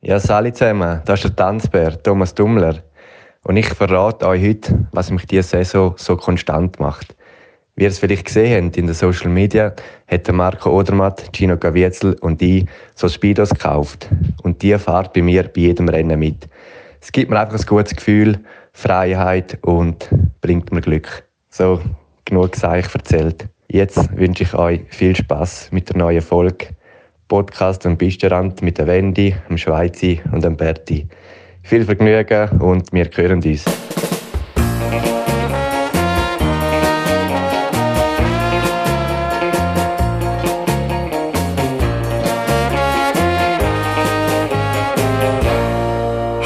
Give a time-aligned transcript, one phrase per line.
[0.00, 2.76] Ja, salut zusammen, das ist der Tanzbär, Thomas Dummler.
[3.42, 7.16] Und ich verrate euch heute, was mich diese Saison so konstant macht.
[7.74, 9.74] Wie ihr es vielleicht gesehen habt in den Social Media,
[10.06, 12.64] hat Marco Odermatt, Gino Gaviezel und ich
[12.94, 14.08] so Speedos gekauft.
[14.44, 16.46] Und die fahrt bei mir bei jedem Rennen mit.
[17.00, 18.38] Es gibt mir einfach ein gutes Gefühl,
[18.72, 20.08] Freiheit und
[20.40, 21.24] bringt mir Glück.
[21.48, 21.80] So,
[22.24, 23.48] genug gesagt, erzählt.
[23.66, 26.68] Jetzt wünsche ich euch viel Spaß mit der neuen Folge.
[27.28, 31.06] Podcast und Bisterand mit der Wendy, dem Schweizi und dem Berti.
[31.62, 33.64] Viel Vergnügen und wir hören uns.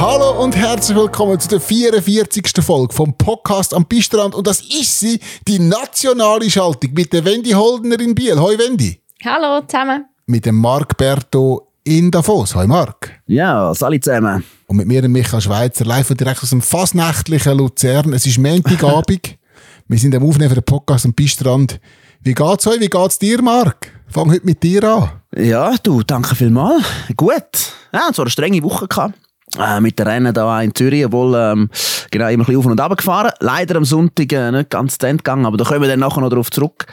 [0.01, 2.43] Hallo und herzlich willkommen zu der 44.
[2.61, 4.35] Folge vom Podcast am Pistrand.
[4.35, 8.41] Und das ist sie, die nationale Schaltung mit der Wendy Holdener in Biel.
[8.41, 9.01] Hoi Wendy.
[9.25, 10.12] Hallo zusammen.
[10.33, 12.55] Mit dem Marc Berto in Davos.
[12.55, 13.11] Hoi Marc.
[13.27, 14.43] Ja, alle zusammen.
[14.67, 18.15] Und mit mir, Michael Schweizer, live und direkt aus dem fastnächtlichen Luzern.
[18.15, 19.37] Es ist Montagabend.
[19.89, 21.79] Wir sind am Aufnehmen für den Podcast am Pistrand.
[22.23, 22.81] Wie geht's euch?
[22.81, 23.93] Wie geht's dir, Marc?
[24.09, 25.11] Fang heute mit dir an.
[25.37, 26.83] Ja, du, danke vielmals.
[27.15, 27.75] Gut.
[27.93, 29.19] Ja, es war eine strenge Woche gehabt.
[29.59, 31.69] Äh, mit den Rennen da in Zürich, obwohl ähm,
[32.11, 33.33] genau, immer ein bisschen auf und ab gefahren.
[33.41, 36.23] Leider am Sonntag äh, nicht ganz zu Ende gegangen, aber da kommen wir dann nachher
[36.23, 36.87] noch darauf zurück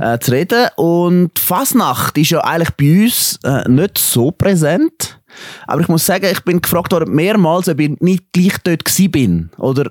[0.00, 0.68] äh, zu reden.
[0.76, 5.20] Und Fasnacht ist ja eigentlich bei uns äh, nicht so präsent.
[5.66, 9.10] Aber ich muss sagen, ich bin gefragt worden mehrmals, ob ich nicht gleich dort gewesen
[9.10, 9.50] bin.
[9.58, 9.90] Oder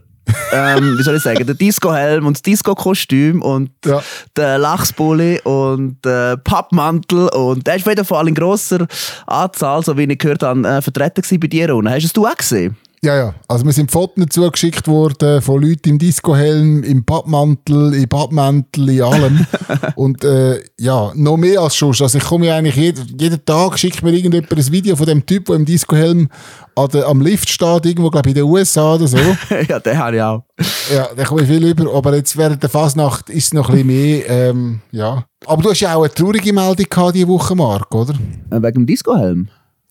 [0.54, 4.02] ähm, wie soll ich sagen, der Disco-Helm und das Disco-Kostüm und Ja.
[4.36, 8.88] der Lachsbully und der Pappmantel und der ist auf jeden Fall in grosser
[9.28, 11.76] Anzahl, so wie ich gehört habe, äh, vertreten bei dir.
[11.76, 12.76] Und hast du es auch gesehen?
[13.04, 13.36] Ja, ja.
[13.48, 18.90] Also wir sind Fotos dazu geschickt worden von Leuten im Discohelm, im Badmantel, im Badmantel,
[18.90, 19.46] in allem.
[19.96, 21.90] und äh, ja, noch mehr als schon.
[21.90, 25.26] Also ich komme ja eigentlich jeden, jeden Tag, schickt mir irgendjemand ein Video von dem
[25.26, 26.30] Typ, der im Discohelm
[26.76, 29.18] an der, am Lift steht, irgendwo, glaube ich, in den USA oder so.
[29.70, 30.44] ja, den habe ich auch.
[30.94, 31.94] ja, da komme ich viel über.
[31.94, 35.26] Aber jetzt während der Fasnacht ist es noch ein bisschen mehr, ähm, ja.
[35.46, 38.14] Aber du hast ja auch eine traurige Meldung gehabt diese Woche, Marc, oder?
[38.50, 39.48] Äh, Wegen dem Disco-Helm?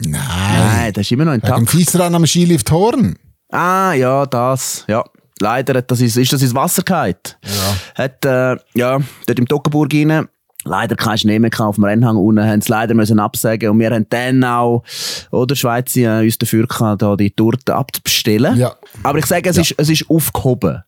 [0.06, 0.22] Nein.
[0.22, 1.70] Nein, der ist immer noch Wegen intakt.
[1.70, 3.16] Fiesrennen am Skilift Horn.
[3.50, 4.84] Ah, ja, das.
[4.88, 5.04] Ja.
[5.41, 7.16] Leider hat das ist, ist das ins Wasser gefallen.
[7.44, 8.03] Ja.
[8.04, 10.28] Hat, äh, ja, dort im Toggenburg rein.
[10.66, 13.91] Leider kein Schnee mehr auf dem Rennhang unten, haben es leider müssen absagen und wir
[13.91, 14.82] haben dann auch,
[15.31, 18.56] oder Schweiz, äh, uns dafür gehabt, da die Torte abzubestellen.
[18.56, 18.75] Ja.
[19.03, 20.82] Aber ich sage, es, ist, es ist aufgehoben.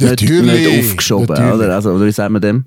[0.00, 0.66] Ja, nicht, natürlich.
[0.68, 1.54] nicht aufgeschoben, Natürlich.
[1.54, 1.74] oder?
[1.74, 2.64] Also, oder wie sagen wir dem?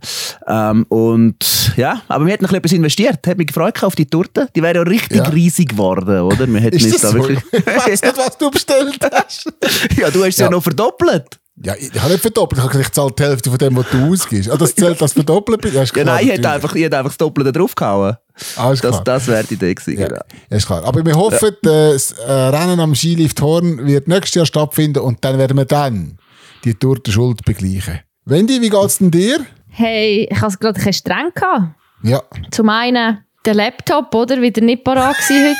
[0.47, 3.25] Ähm, und ja, aber wir hätten noch etwas investiert.
[3.25, 4.47] Hat mich gefreut auf die Torte.
[4.55, 5.23] Die wäre ja richtig Ja.
[5.29, 6.47] riesig geworden, oder?
[6.47, 7.13] Wir hätten Ist das da so?
[7.15, 7.39] wirklich.
[7.51, 9.45] Ich weiss nicht, was du bestellt hast.
[9.97, 10.45] ja, du hast es ja.
[10.45, 10.51] Ja.
[10.51, 11.37] noch verdoppelt.
[11.63, 12.57] Ja, ich habe nicht verdoppelt.
[12.59, 14.49] Ich habe gesagt, ich zahle die Hälfte von dem, was du ausgibst.
[14.49, 15.63] Ah, das zählt als verdoppelt?
[15.73, 16.55] Ja, ist Ja, nein, ich hätte natürlich.
[16.63, 18.15] einfach, ich hätte einfach das Doppelte draufgehauen.
[18.55, 19.03] Ah, ist Das, klar.
[19.03, 19.99] das wäre die Idee gewesen.
[19.99, 20.21] ja, genau.
[20.49, 20.83] ja, ist klar.
[20.83, 25.37] Aber wir hoffen, das äh, Rennen am Skilift Horn wird nächstes Jahr stattfinden und dann
[25.37, 26.17] werden wir dann
[26.63, 28.01] die Tortenschuld begleichen.
[28.25, 29.45] Wendy, wie geht's denn dir?
[29.67, 31.31] Hey, ich hatte es gerade ein streng.
[31.33, 31.75] Gehabt.
[32.03, 32.21] Ja.
[32.51, 34.41] Zum einen der Laptop, oder?
[34.41, 35.55] Wieder nicht parat heute.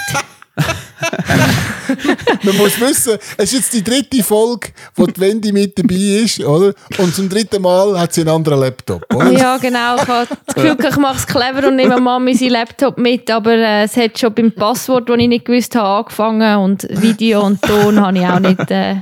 [2.43, 6.39] Man muss wissen, es ist jetzt die dritte Folge, wo die Wendy mit dabei ist,
[6.41, 6.73] oder?
[6.97, 9.31] Und zum dritten Mal hat sie einen anderen Laptop, oder?
[9.31, 9.95] ja, genau.
[9.95, 13.53] Ich habe das Gefühl, ich mache es clever und nehme Mami seinen Laptop mit, aber
[13.53, 17.61] äh, es hat schon beim Passwort, das ich nicht gewusst habe, angefangen und Video und
[17.61, 18.95] Ton habe ich auch nicht, äh,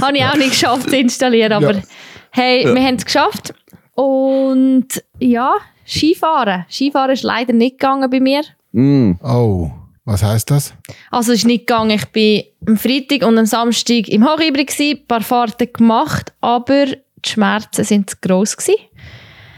[0.00, 1.52] habe ich auch nicht geschafft zu installieren.
[1.52, 1.82] Aber Ja.
[2.30, 3.54] hey, wir haben es geschafft.
[3.94, 5.54] Und ja,
[5.86, 6.66] Skifahren.
[6.70, 8.42] Skifahren ist leider nicht gegangen bei mir.
[8.72, 9.12] Mm.
[9.22, 9.70] Oh,
[10.06, 10.72] was heißt das?
[11.10, 11.90] Also es ist nicht gegangen.
[11.90, 16.86] Ich bin am Freitag und am Samstag im Hochhybrid gsi, ein paar Fahrten gemacht, aber
[16.86, 18.76] die Schmerzen sind zu gross gsi.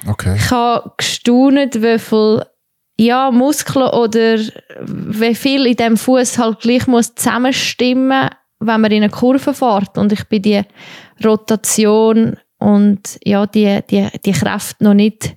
[0.07, 0.37] Okay.
[0.37, 2.43] Ich habe gestaunt, wie viel
[2.99, 4.39] ja, Muskeln oder
[4.81, 9.99] wie viel in dem Fuß halt gleich muss zusammenstimmen, wenn man in eine Kurve fährt.
[9.99, 10.63] Und ich bin die
[11.23, 15.37] Rotation und ja, die, die, die Kräfte noch nicht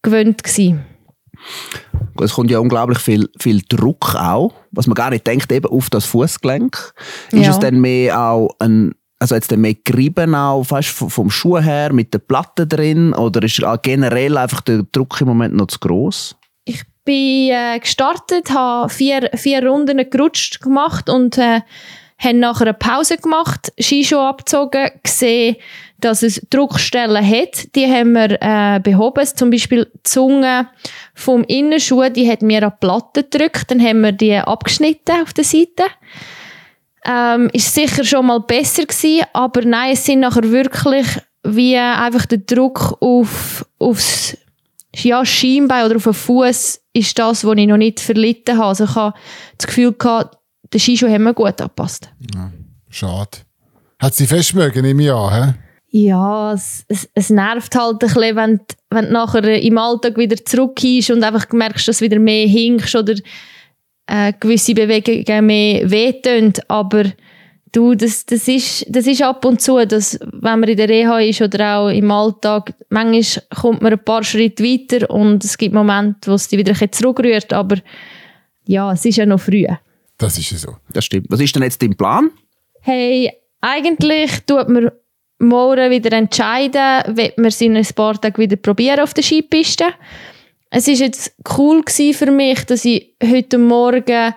[0.00, 0.78] gewöhnt gsi.
[2.20, 5.90] Es kommt ja unglaublich viel, viel Druck auch, was man gar nicht denkt, eben auf
[5.90, 6.94] das Fußgelenk.
[7.30, 7.50] Ist Ja.
[7.50, 12.12] es dann mehr auch ein, also jetzt mehr gerieben auch fast vom, Schuh her mit
[12.12, 16.36] der Platte drin oder ist generell einfach der Druck im Moment noch zu groß?
[16.64, 21.60] Ich bin äh, gestartet, habe vier, vier Runden gerutscht gemacht und äh,
[22.18, 25.56] habe nachher eine Pause gemacht, Skischuhe abgezogen, gesehen,
[26.04, 27.74] dass es Druckstellen hat.
[27.74, 29.26] Die haben wir äh, behoben.
[29.26, 30.68] Zum Beispiel die Zunge
[31.14, 33.70] vom Innenschuh, die hat mir an die Platte gedrückt.
[33.70, 35.84] Dann haben wir die abgeschnitten auf der Seite.
[37.04, 41.06] Ähm, ist sicher schon mal besser gewesen, aber nein, es sind nachher wirklich
[41.44, 44.36] wie einfach der Druck auf, aufs
[44.94, 48.68] ja, Schienbein oder auf den Fuß ist das, was ich noch nicht verlitten habe.
[48.68, 49.16] Also ich habe
[49.58, 50.38] das Gefühl gehabt,
[50.72, 52.10] den Skischuh haben wir gut angepasst.
[52.88, 53.38] Schade.
[53.98, 55.54] Hat sie fest mögen im Jahr, hä?
[55.94, 60.16] Ja, es, es, es nervt halt ein bisschen, wenn, du- wenn du nachher im Alltag
[60.16, 63.14] wieder zurückkommst und einfach merkst, dass du wieder mehr hinkst oder
[64.06, 66.54] äh, gewisse Bewegungen mehr wehtun.
[66.68, 67.04] Aber
[67.72, 71.18] du, das, das, ist, das ist ab und zu, dass, wenn man in der Reha
[71.20, 75.74] ist oder auch im Alltag, manchmal kommt man ein paar Schritte weiter und es gibt
[75.74, 77.52] Momente, wo es dich wieder ein bisschen zurückrührt.
[77.52, 77.76] Aber
[78.66, 79.66] ja, es ist ja noch früh.
[80.16, 80.76] Das ist ja so.
[80.90, 81.26] Das stimmt.
[81.28, 82.30] Was ist denn jetzt dein Plan?
[82.80, 83.30] Hey,
[83.60, 84.90] eigentlich tut man
[85.42, 89.84] morgen wieder entscheiden, wird man sie in ein paar Tagen wieder probieren auf der Skipiste.
[90.70, 94.34] Es ist jetzt cool für mich, dass ich heute Morgen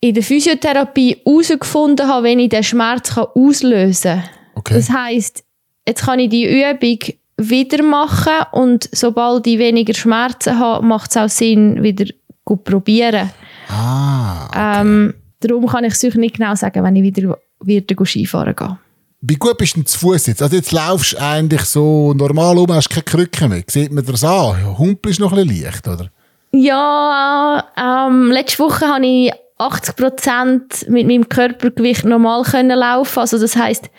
[0.00, 4.30] in der Physiotherapie herausgefunden habe, wenn ich den Schmerz kann auslösen kann.
[4.54, 4.74] Okay.
[4.74, 5.44] Das heisst,
[5.86, 6.98] jetzt kann ich die Übung
[7.36, 12.06] wieder machen und sobald ich weniger Schmerzen habe, macht es auch Sinn, wieder
[12.44, 13.30] gut probieren.
[13.68, 14.80] Ah.
[14.80, 18.78] Ähm, darum kann ich es euch nicht genau sagen, wenn ich wieder, wieder Skifahren gehe.
[19.20, 20.42] Wie gut bist du zu Fuß jetzt?
[20.42, 23.64] Also jetzt laufst du eigentlich so normal um, hast keine Krücken mehr.
[23.66, 24.78] Sieht man das an?
[24.78, 26.10] Humpel ist noch ein bisschen leicht, oder?
[26.52, 33.18] Ja, ähm, letzte Woche habe ich 80% mit meinem Körpergewicht normal können laufen.
[33.18, 33.90] Also das heißt,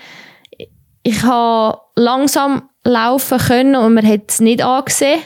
[1.03, 5.19] ich habe langsam laufen können und man hat es nicht angesehen.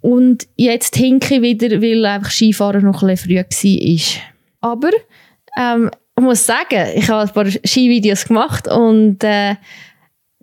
[0.00, 3.90] Und jetzt hinke ich wieder, weil einfach Skifahren noch ein bisschen früh
[4.60, 4.70] war.
[4.72, 4.90] Aber
[5.58, 9.54] ähm, ich muss sagen, ich habe ein paar Skivideos gemacht und äh,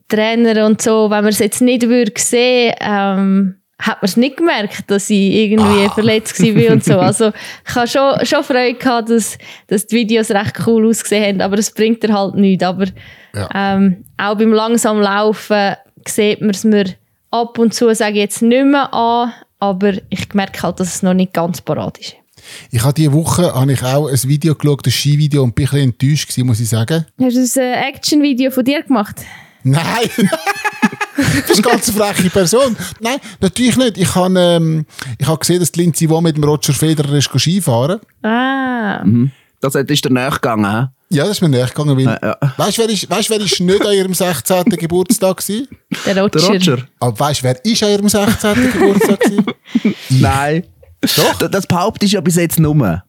[0.07, 4.37] Trainer und so, wenn man es jetzt nicht würde sehen, ähm, hat man es nicht
[4.37, 6.97] gemerkt, dass ich irgendwie verletzt war und so.
[6.99, 7.31] Also
[7.67, 9.37] ich habe schon, schon Freude gehabt, dass,
[9.67, 12.63] dass die Videos recht cool ausgesehen haben, aber es bringt dir halt nichts.
[12.63, 12.85] Aber
[13.35, 13.49] Ja.
[13.53, 15.75] ähm, auch beim langsam Laufen
[16.07, 16.85] sieht man es mir
[17.31, 21.03] ab und zu, sage ich jetzt nicht mehr an, aber ich merke halt, dass es
[21.03, 22.15] noch nicht ganz parat ist.
[22.71, 25.69] Ich habe diese Woche habe ich auch ein Video geschaut, ein Skivideo, und bin ein
[25.71, 27.05] bisschen enttäuscht gewesen, muss ich sagen.
[27.21, 29.15] Hast du ein äh, Action-Video von dir gemacht?
[29.63, 30.09] Nein!
[30.17, 32.75] du bist eine ganz freche Person.
[32.99, 33.97] Nein, natürlich nicht.
[33.97, 34.85] Ich habe, ähm,
[35.17, 37.99] ich habe gesehen, dass die Lindsay Vonn mit dem Roger Federer ist Skifahren.
[38.21, 39.03] Ah,
[39.61, 40.87] Das ist dir nachgegangen, hä?
[41.09, 41.97] Ja, das ist mir nachgegangen.
[41.97, 42.53] Weil, Ja, ja.
[42.57, 44.63] Weißt du, wer, ist, weißt, wer ist nicht an ihrem 16.
[44.65, 45.65] Geburtstag war?
[46.05, 46.39] der Roger.
[46.39, 46.77] Der Roger?
[46.99, 48.71] Aber weißt du, wer ist an ihrem 16.
[48.71, 49.53] Geburtstag war?
[50.09, 50.63] Nein.
[51.15, 51.47] Doch.
[51.49, 53.03] Das, behauptest du ja bis jetzt nur.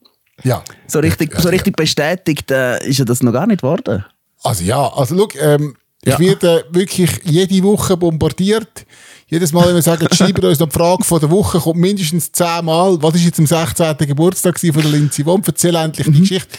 [0.45, 0.63] Ja.
[0.87, 1.53] So richtig, Ja, so ja.
[1.53, 4.05] richtig bestätigt äh, ist ja das noch gar nicht worden.
[4.43, 6.19] Also ja, also schau, ähm, ich Ja.
[6.19, 8.85] werde wirklich jede Woche bombardiert.
[9.29, 12.31] Jedes Mal, wenn wir sagen, schreiben uns noch die Frage von der Woche, kommt mindestens
[12.31, 13.97] zehnmal, was ist jetzt am 16.
[14.07, 15.43] Geburtstag von der Lindsay Vonn?
[15.45, 16.13] Erzähl endlich Mhm.
[16.13, 16.57] die Geschichte.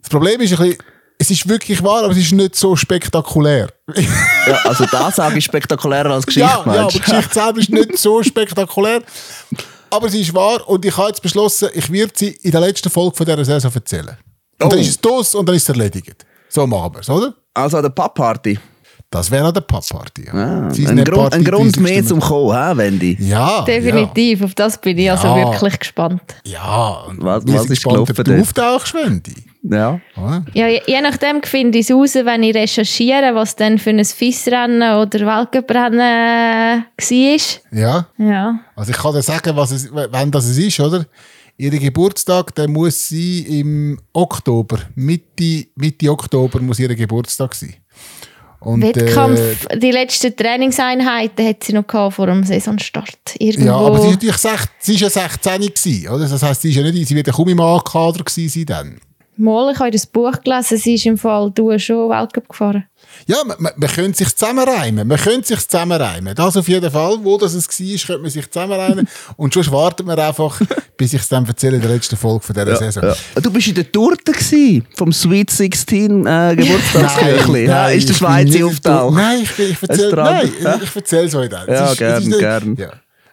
[0.00, 0.78] Das Problem ist ein bisschen,
[1.18, 3.68] es ist wirklich wahr, aber es ist nicht so spektakulär.
[4.46, 6.98] Ja, also das sage ich spektakulärer als Geschichte, ja, ja, aber die?
[7.00, 9.02] Geschichte selber ist nicht so spektakulär.
[9.92, 12.90] Aber sie ist wahr und ich habe jetzt beschlossen, ich werde sie in der letzten
[12.90, 14.16] Folge von dieser Saison erzählen.
[14.60, 14.82] Und dann Oh.
[14.82, 16.24] ist es dos und dann ist es erledigt.
[16.48, 17.34] So machen wir es, oder?
[17.54, 18.58] Also an der Pappparty.
[19.10, 20.24] Das wäre an der Pub-Party.
[20.26, 20.32] Ja.
[20.32, 23.14] Ah, Sie ist ein, Grund, Party, ein Grund mehr zum Kommen, Wendy?
[23.20, 23.60] Ja.
[23.60, 25.36] Definitiv, auf das bin ich also Ja.
[25.36, 26.22] wirklich gespannt.
[26.44, 26.52] Ja.
[26.52, 26.88] ja.
[27.08, 29.34] und Was- was ist gespannt, gelaufen du auftauchst, Wendy.
[29.62, 30.00] Ja.
[30.54, 34.96] Ja, je, nachdem finde ich es raus, wenn ich recherchiere, was dann für ein FIS-Rennen
[34.96, 37.78] oder Weltcuprennen äh, war.
[37.78, 38.06] Ja.
[38.18, 38.60] Ja.
[38.74, 41.06] Also ich kann dir sagen, was es, wann das es ist, oder?
[41.58, 44.80] Ihr Geburtstag, der muss sein im Oktober.
[44.96, 47.76] Mitte, Mitte Oktober muss ihr Geburtstag sein.
[48.58, 53.36] Und, Wettkampf, die letzten Trainingseinheiten hat sie noch gehabt vor dem Saisonstart.
[53.38, 53.66] Irgendwo.
[53.66, 56.28] Ja, aber sie ist natürlich sech, sie ist ja 16 gewesen, oder?
[56.28, 59.00] Das heisst, sie ist ja nicht, sie wird ja kaum im A-Kader gewesen sein dann.
[59.36, 62.84] Mal, ich habe das Buch gelesen, sie ist im Fall du schon Weltcup gefahren.
[63.26, 65.08] Ja, man, man, man könnte sich zusammenreimen.
[65.08, 66.34] Man könnte sich zusammenreimen.
[66.34, 67.16] Das auf jeden Fall.
[67.22, 69.08] Wo das es war, könnte man sich zusammenreimen.
[69.36, 70.60] Und sonst wartet man einfach,
[70.96, 73.04] bis ich es dann erzähle in der letzten Folge von dieser Saison.
[73.04, 73.40] Ja.
[73.40, 77.66] Du bist in der Torte gewesen, vom Sweet 16 äh, Geburtstagskirchli.
[77.66, 79.14] Ja, ist der Schweizer nicht auftaucht?
[79.16, 81.68] Nein, ich, ich erzähle es euch dann.
[81.68, 82.76] Ja, Es ist- es gern, ist nicht- gern.
[82.76, 82.90] Ja.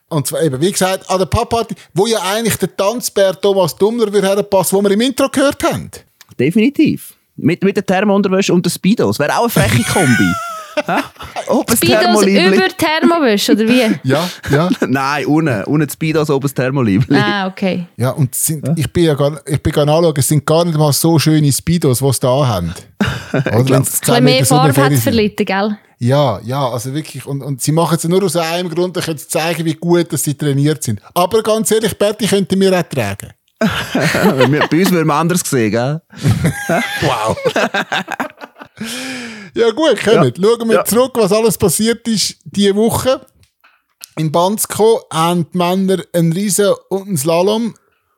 [0.09, 4.11] Und zwar eben, wie gesagt, an der Pub-Party, wo ja eigentlich der Tanzbär Thomas Dummler
[4.11, 5.91] würde herpassen, wo wir im Intro gehört haben.
[6.39, 7.13] Definitiv.
[7.35, 9.19] Mit, mit der Thermounterwäsche und der Speedos.
[9.19, 10.33] Wäre auch eine freche Kombi.
[10.85, 11.01] Hä?
[11.47, 13.95] Ob ein Speedos über Thermowäsche, oder wie?
[14.03, 14.69] Ja, ja.
[14.87, 15.63] Nein, unten.
[15.65, 17.17] Unten die Speedos, oben das Thermoliebli.
[17.17, 17.85] ah, okay.
[17.97, 20.77] Ja, und sind, ich bin ja gar, ich bin gar anschauen, es sind gar nicht
[20.77, 22.73] mal so schöne Speedos, die sie da haben.
[23.33, 25.77] Oder Ein bisschen mehr Farbe hat es verlitten, gell?
[26.01, 27.25] Ja, ja, also wirklich.
[27.25, 30.23] Und, und sie machen es nur aus einem Grund, um zu zeigen, wie gut dass
[30.23, 31.01] sie trainiert sind.
[31.13, 33.31] Aber ganz ehrlich, Berti könnte mir auch tragen.
[34.49, 36.01] Wir- Bei uns würden wir anders sehen, gell?
[37.01, 37.35] Wow.
[39.55, 40.37] Ja gut, kommt.
[40.37, 40.85] Schauen wir Ja.
[40.85, 43.21] zurück, was alles passiert ist diese Woche.
[44.17, 47.73] In Bansko haben die Männer einen Riesen und einen Slalom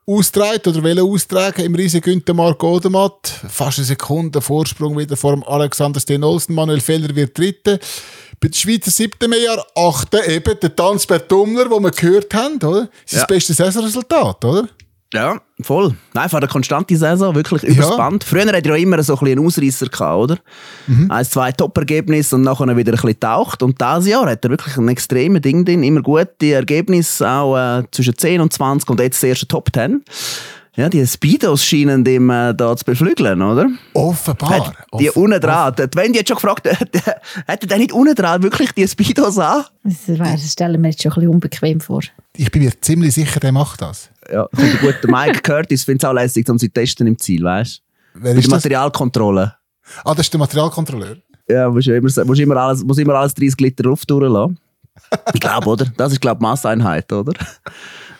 [0.07, 3.27] austragen oder wollen austragen im riesen Günther Mark Odermatt.
[3.47, 6.55] Fast eine Sekunde Vorsprung wieder vor dem Alexander Sten Olsen.
[6.55, 7.77] Manuel Feller wird Dritter.
[8.39, 12.89] Bei der Schweizer siebten Mehrjahr, achte eben der Tanzbert Dummler, den wir gehört haben, oder?
[13.05, 13.25] Sein Ja.
[13.27, 14.67] bestes Saisonresultat, oder?
[15.13, 15.93] Ja, voll.
[16.13, 17.97] Einfach eine konstante Saison, wirklich übers Ja.
[17.97, 18.23] Band.
[18.23, 20.37] Früher hatte er ja immer so ein bisschen einen Ausreißer gehabt, oder?
[21.09, 23.61] Eins, zwei Top-Ergebnisse und nachher wieder ein bisschen taucht.
[23.61, 25.83] Und dieses Jahr hat er wirklich ein extremes Ding drin.
[25.83, 30.01] Immer gute Ergebnisse, auch äh, zwischen 10 und 20 und jetzt das erste Top 10.
[30.77, 33.67] Ja, die Speedos scheinen ihm äh, da zu beflügeln, oder?
[33.93, 34.67] Offenbar.
[34.67, 35.75] Hat die Offen- unten dran.
[35.77, 36.65] Die Wendy hat schon gefragt,
[37.45, 39.65] hätte der nicht unten dran wirklich die Speedos an?
[39.83, 41.99] Das, das stellen wir jetzt schon ein bisschen unbequem vor.
[42.37, 44.09] Ich bin mir ziemlich sicher, der macht das.
[44.31, 44.47] Ja,
[44.81, 44.95] gut.
[45.03, 47.81] Der Mike Curtis findet es auch lässig, um sie testen im Ziel, weißt
[48.15, 48.19] du?
[48.21, 48.47] Der das?
[48.47, 49.55] Materialkontrolle.
[50.03, 51.17] Ah, das ist der Materialkontrolleur.
[51.47, 54.59] Ja, musst du immer, musst immer, alles, musst immer alles 30 Liter Luft durchlassen.
[55.33, 55.85] Ich glaube, oder?
[55.97, 57.33] Das ist, glaube ich, Masseinheit, oder?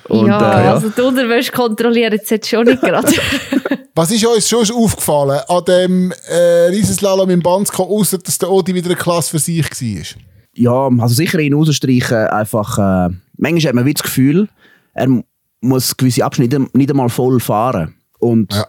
[0.07, 0.73] Und, ja, äh, ja.
[0.73, 3.07] also die Unterwäsche kontrollieren jetzt, jetzt schon nicht gerade.
[3.95, 8.73] Was ist uns schon aufgefallen an dem äh, Riesenslalom im Bansko, außer dass der Odi
[8.73, 10.21] wieder eine Klasse für sich war?
[10.53, 14.49] ja, also sicher ihn rausstreichen, einfach, äh, manchmal hat man wie das Gefühl,
[14.93, 15.23] er
[15.61, 17.95] muss gewisse Abschnitte nicht einmal voll fahren.
[18.19, 18.65] Und Ja.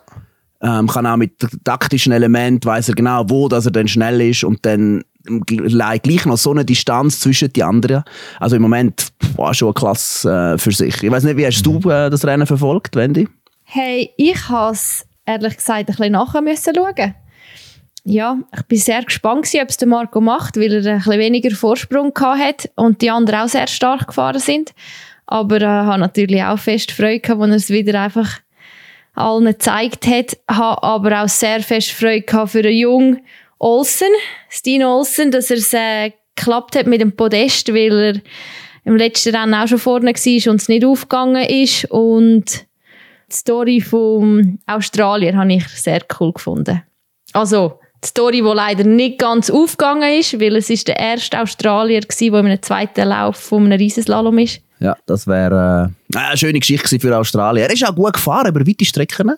[0.80, 1.32] ähm, kann auch mit
[1.64, 5.02] taktischen Elementen, weiß er genau, wo dass er dann schnell ist und dann
[5.49, 8.02] legt gleich noch so eine Distanz zwischen die anderen.
[8.40, 11.02] Also im Moment war schon eine Klasse äh, für sich.
[11.02, 13.28] Ich weiß nicht, wie hast du äh, das Rennen verfolgt, Wendy?
[13.64, 17.14] Hey, ich habe es ehrlich gesagt ein bisschen nachher müssen schauen.
[18.04, 21.54] Ja, ich bin sehr gespannt, ob es der Marco macht, weil er ein bisschen weniger
[21.54, 24.75] Vorsprung hatte und die anderen auch sehr stark gefahren sind.
[25.26, 28.41] Aber äh, habe natürlich auch fest Freude gehabt, als er es wieder einfach
[29.14, 30.37] allen gezeigt hat.
[30.50, 33.21] Habe aber auch sehr fest Freude gehabt für den jungen
[33.59, 34.09] Olsen,
[34.49, 38.21] Stine Olsen, dass er es äh, geklappt hat mit dem Podest, weil er
[38.85, 41.85] im letzten Rennen auch schon vorne war und es nicht aufgegangen ist.
[41.85, 42.67] Und
[43.31, 46.83] die Story vom Australier habe ich sehr cool gefunden.
[47.33, 52.00] Also, die Story, die leider nicht ganz aufgegangen ist, weil es ist der erste Australier
[52.02, 54.61] war, der in einem zweiten Lauf von einem Riesenslalom ist.
[54.80, 57.66] Ja, das wäre äh, eine schöne Geschichte für Australien.
[57.66, 59.32] Er ist auch gut gefahren über weite Strecken.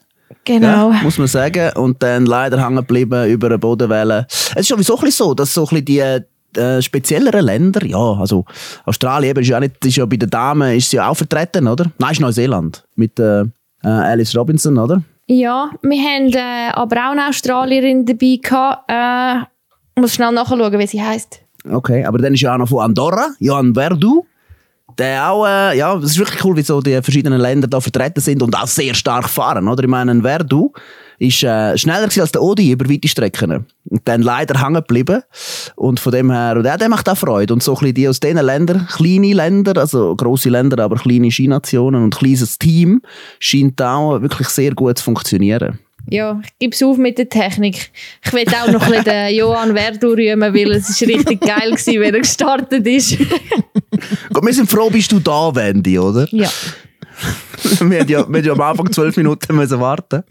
[0.44, 0.90] Genau.
[0.90, 1.72] Ja, muss man sagen.
[1.76, 4.26] Und dann leider hängen geblieben über eine Bodenwelle.
[4.28, 7.98] Es ist sowieso ein bisschen so, dass so ein bisschen die äh, spezielleren Länder, ja,
[7.98, 8.44] also
[8.84, 11.16] Australien eben ist ja, auch nicht, ist ja bei den Damen ist sie ja auch
[11.16, 11.90] vertreten, oder?
[11.98, 13.46] Nein, ist Neuseeland mit äh, äh,
[13.82, 15.02] Alice Robinson, oder?
[15.26, 18.90] Ja, wir haben äh, aber auch eine Australierin dabei gehabt.
[18.90, 19.46] Äh,
[19.96, 21.40] ich muss schnell nachschauen, wie sie heißt.
[21.70, 24.26] Okay, aber dann ist ja auch noch von Andorra, Johan Verdu.
[24.98, 28.20] Der auch, äh, ja, es ist wirklich cool, wie so die verschiedenen Länder da vertreten
[28.20, 29.82] sind und auch sehr stark fahren, oder?
[29.82, 30.72] Ich meine, ein Verdu
[31.18, 33.66] ist äh, schneller als der Odi über weite Strecken.
[33.88, 35.22] Und dann leider hängen geblieben.
[35.76, 37.52] Und von dem her, und ja, der macht auch Freude.
[37.52, 41.30] Und so ein bisschen die aus diesen Ländern, kleine Länder, also grosse Länder, aber kleine
[41.30, 43.02] Skinationen und kleines Team,
[43.38, 45.78] scheint auch wirklich sehr gut zu funktionieren.
[46.10, 47.90] Ja, ich gebe es auf mit der Technik.
[48.22, 51.70] Ich will auch noch ein bisschen den Johann Verdu rühmen, weil es ist richtig geil
[51.70, 53.16] war, wenn er gestartet ist.
[53.18, 56.28] Gut, wir sind froh, bist du da, Wendy, oder?
[56.30, 56.50] ja.
[57.80, 60.24] wir haben ja, wir haben ja am Anfang zwölf Minuten müssen warten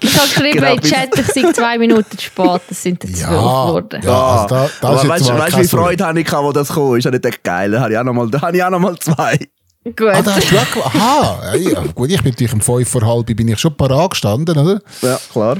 [0.00, 2.60] Ich habe geschrieben Genau, im Chat, ich sei zwei Minuten spät.
[2.68, 4.00] Das sind dann zwölf geworden.
[4.04, 6.96] Ja, also da, da aber weißt du, wie Freude habe ich, wo das kam?
[6.96, 7.70] Ist ja nicht echt geil.
[7.70, 9.38] Da habe ich auch noch mal, da habe ich auch noch zwei.
[9.84, 10.08] Gut.
[10.12, 10.86] Ah, da hast du auch.
[10.86, 14.56] Aha, ja, gut, ich bin natürlich um 5 vor halb bin ich schon parat gestanden,
[14.56, 14.80] oder?
[15.00, 15.56] Ja, klar.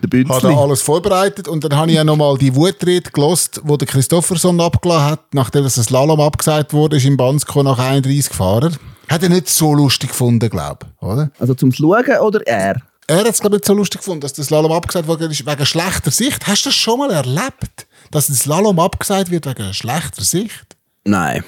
[0.00, 3.88] Der Habe alles vorbereitet und dann habe ich ja nochmal die Wutrede gelost, wo der
[3.88, 8.76] Christofferson abgelassen hat, nachdem das Slalom abgesagt wurde, ist im Bansko nach 31 Fahrern.
[9.08, 11.30] Hat er nicht so lustig gefunden, glaube ich, oder?
[11.38, 12.80] Also zum Schauen oder er?
[13.06, 15.46] Er hat es, glaube ich, nicht so lustig gefunden, dass der Slalom abgesagt wurde ist
[15.46, 16.46] wegen schlechter Sicht.
[16.46, 20.76] Hast du das schon mal erlebt, dass ein Slalom abgesagt wird wegen schlechter Sicht?
[21.04, 21.44] Nein.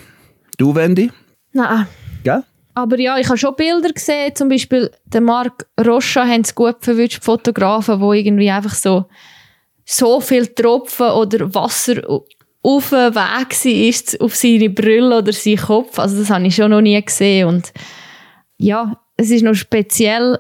[0.59, 1.11] Du, Wendy?
[1.53, 1.87] Nein.
[2.25, 2.43] Gell?
[2.75, 6.77] Aber ja, ich habe schon Bilder gesehen, zum Beispiel der Marc Rocha haben es gut
[6.81, 9.07] verwünscht, Fotografen, wo irgendwie einfach so,
[9.87, 12.27] so viel Tropfen oder Wasser au-
[12.63, 15.99] auf dem Weg war auf seine Brille oder seinen Kopf.
[15.99, 17.73] Also das habe ich schon noch nie gesehen und
[18.59, 20.39] ja, es ist noch speziell,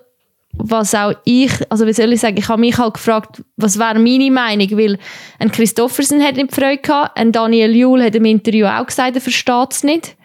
[0.58, 3.98] was auch ich, also wie soll ich sagen, ich habe mich halt gefragt, was wäre
[3.98, 4.98] meine Meinung, weil
[5.38, 9.20] ein Christoffersen hat nicht Freude gehabt, ein Daniel Juhl hat im Interview auch gesagt, er
[9.20, 10.16] versteht es nicht.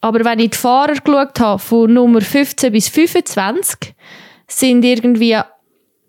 [0.00, 3.94] Aber wenn ich die Fahrer geschaut habe, von Nummer 15 bis 25,
[4.48, 5.38] sind irgendwie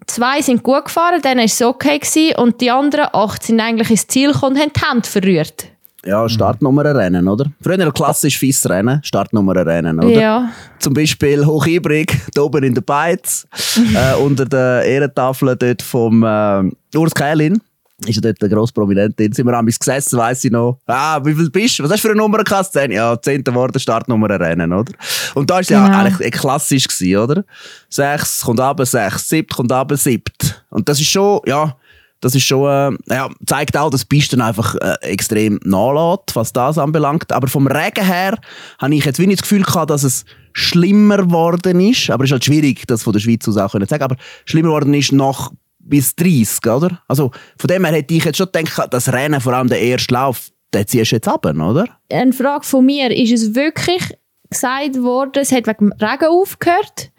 [0.07, 3.91] zwei sind gut gefahren, dann war es okay gewesen, und die anderen acht sind eigentlich
[3.91, 5.73] ins Ziel gekommen und haben die Hände verrührt.
[6.05, 7.45] Ja, Startnummernrennen, oder?
[7.62, 10.10] Früher klassisch fies Rennen, Startnummernrennen, oder?
[10.10, 10.50] Ja.
[10.79, 13.48] Zum Beispiel Hochibrig, da oben in der Beiz,
[13.95, 17.62] äh, unter der Ehrentafel dort vom äh, Urs Kählin.
[18.05, 19.31] ist ja dort der grosse Prominent drin.
[19.31, 20.77] Sind wir am gesessen, weiss ich noch.
[20.88, 21.83] Ah, wie viel bist du?
[21.83, 22.74] Was hast du für eine Nummer gehabt?
[22.74, 22.91] Zehn?
[22.91, 24.91] Ja, zehnte Worte Startnummer rennen, oder?
[25.36, 26.00] Und da war es ja Genau.
[26.00, 27.43] eigentlich klassisch gewesen, oder?
[27.89, 30.65] Sechs kommt runter, sechs, siebt kommt runter, siebt.
[30.69, 31.77] Und das ist schon, ja,
[32.24, 36.53] das ist schon, äh, ja, zeigt auch, dass die Piste einfach äh, extrem nachlässt, was
[36.53, 37.34] das anbelangt.
[37.34, 38.38] Aber vom Regen her
[38.80, 42.10] habe ich jetzt wie nicht das Gefühl gehabt, dass es schlimmer geworden ist.
[42.10, 44.03] Aber es ist halt schwierig, das von der Schweiz aus auch können sagen.
[44.03, 44.15] Aber
[44.46, 47.01] schlimmer geworden ist nach bis 30, oder?
[47.10, 50.13] Also von dem her hätte ich jetzt schon gedacht, das Rennen, vor allem der erste
[50.13, 51.86] Lauf, den ziehst du jetzt ab, oder?
[52.10, 54.01] Eine Frage von mir, ist es wirklich
[54.50, 57.12] gesagt worden, es hat wegen dem Regen aufgehört?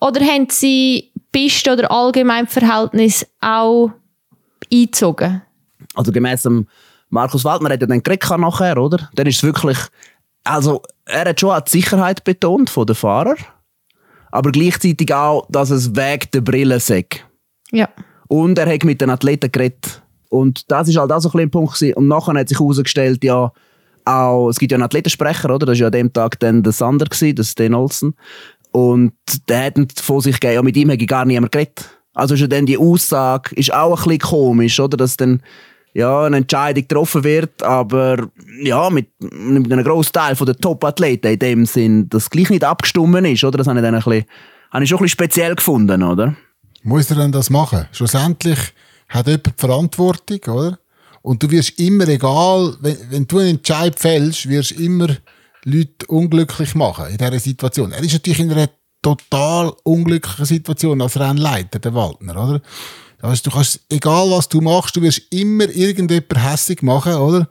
[0.00, 3.90] Oder haben sie die Piste oder allgemein Verhältnis auch
[4.80, 5.42] eingezogen?
[5.94, 6.66] Also gemäss dem
[7.10, 9.08] Markus Waldner hat er dann geredet nachher, oder?
[9.14, 9.78] Dann ist es wirklich,
[10.42, 13.36] also er hat schon auch die Sicherheit betont von den Fahrer,
[14.30, 17.06] aber gleichzeitig auch, dass es wegen der Brille sei.
[17.70, 17.88] Ja.
[18.28, 20.02] Und er hat mit den Athleten geredet.
[20.28, 21.94] Und das ist halt auch so ein ein Punkt gewesen.
[21.94, 23.52] Und nachher hat sich herausgestellt, ja,
[24.04, 25.66] auch, es gibt ja einen Athletensprecher, oder?
[25.66, 28.14] Das war ja an dem Tag dann der Sander, gewesen, das Stan Olsen.
[28.72, 29.12] Und
[29.48, 31.93] der hat von sich gegeben, ja, mit ihm hätte gar niemand geredet.
[32.14, 34.96] Also ja dann die Aussage, ist auch ein bisschen komisch, oder?
[34.96, 35.42] Dass dann,
[35.92, 38.28] ja, eine Entscheidung getroffen wird, aber,
[38.62, 43.26] ja, mit, mit einem grossen Teil der Top-Athleten in dem Sinn, das gleich nicht abgestimmt
[43.26, 43.58] ist, oder?
[43.58, 44.24] Das habe ich dann ein bisschen,
[44.70, 46.34] habe ich schon ein bisschen speziell gefunden, oder?
[46.82, 47.86] Muss er denn das machen?
[47.92, 48.58] Schlussendlich
[49.08, 50.78] hat jemand die Verantwortung, oder?
[51.22, 55.08] Und du wirst immer, egal, wenn, wenn du einen Entscheid fällst, wirst du immer
[55.64, 57.92] Leute unglücklich machen in dieser Situation.
[57.92, 58.68] Er ist natürlich in einer
[59.04, 62.62] total unglücklichen Situation als Rennleiter, der Waldner, oder?
[63.20, 67.48] Das heißt, du kannst, egal was du machst, du wirst immer irgendjemand hässig machen, oder?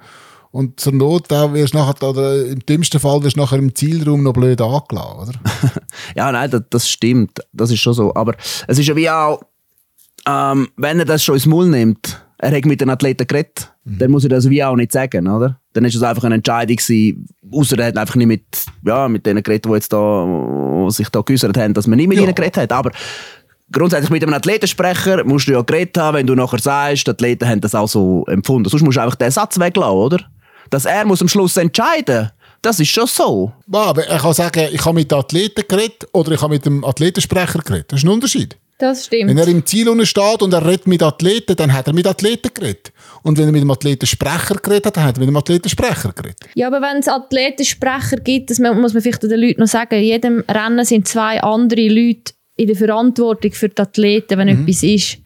[0.52, 4.22] Und zur Not wirst du nachher, oder im dümmsten Fall wirst du nachher im Zielraum
[4.22, 5.32] noch blöd angelassen, oder?
[6.16, 7.40] Ja, nein, das, das stimmt.
[7.54, 8.14] Das ist schon so.
[8.14, 8.36] Aber
[8.68, 9.42] es ist ja wie auch,
[10.28, 14.12] ähm, wenn er das schon ins Maul nimmt, er hat mit den Athleten geredet, dann
[14.12, 15.60] muss er das wie auch nicht sagen, oder?
[15.74, 18.44] Dann ist es einfach eine Entscheidung gewesen, außer er hat einfach nicht mit,
[18.86, 20.26] ja, mit denen geredet, die jetzt da,
[20.88, 22.24] die sich da geäußert haben, dass man nicht mit Ja.
[22.24, 22.72] ihnen geredet hat.
[22.72, 22.92] Aber
[23.72, 27.48] grundsätzlich mit einem Athletensprecher musst du ja geredet haben, wenn du nachher sagst, die Athleten
[27.48, 28.70] haben das auch so empfunden.
[28.70, 30.20] Sonst musst du einfach den Satz weglassen, oder?
[30.70, 32.30] Dass er muss am Schluss entscheiden,
[32.62, 33.52] das ist schon so.
[33.72, 36.66] Ja, aber er kann sagen, ich habe mit den Athleten geredet oder ich habe mit
[36.66, 37.92] dem Athletensprecher geredet.
[37.92, 38.58] Das ist ein Unterschied.
[38.84, 39.30] Das stimmt.
[39.30, 42.06] Wenn er im Ziel unten steht und er redet mit Athleten, dann hat er mit
[42.06, 42.92] Athleten geredet.
[43.22, 46.40] Und wenn er mit dem Athletensprecher geredet hat, dann hat er mit dem Athletensprecher geredet.
[46.54, 49.96] Ja, aber wenn es Athletensprecher gibt, das mu- muss man vielleicht den Leuten noch sagen,
[49.96, 54.84] in jedem Rennen sind zwei andere Leute in der Verantwortung für die Athleten, wenn etwas
[54.84, 55.18] ist.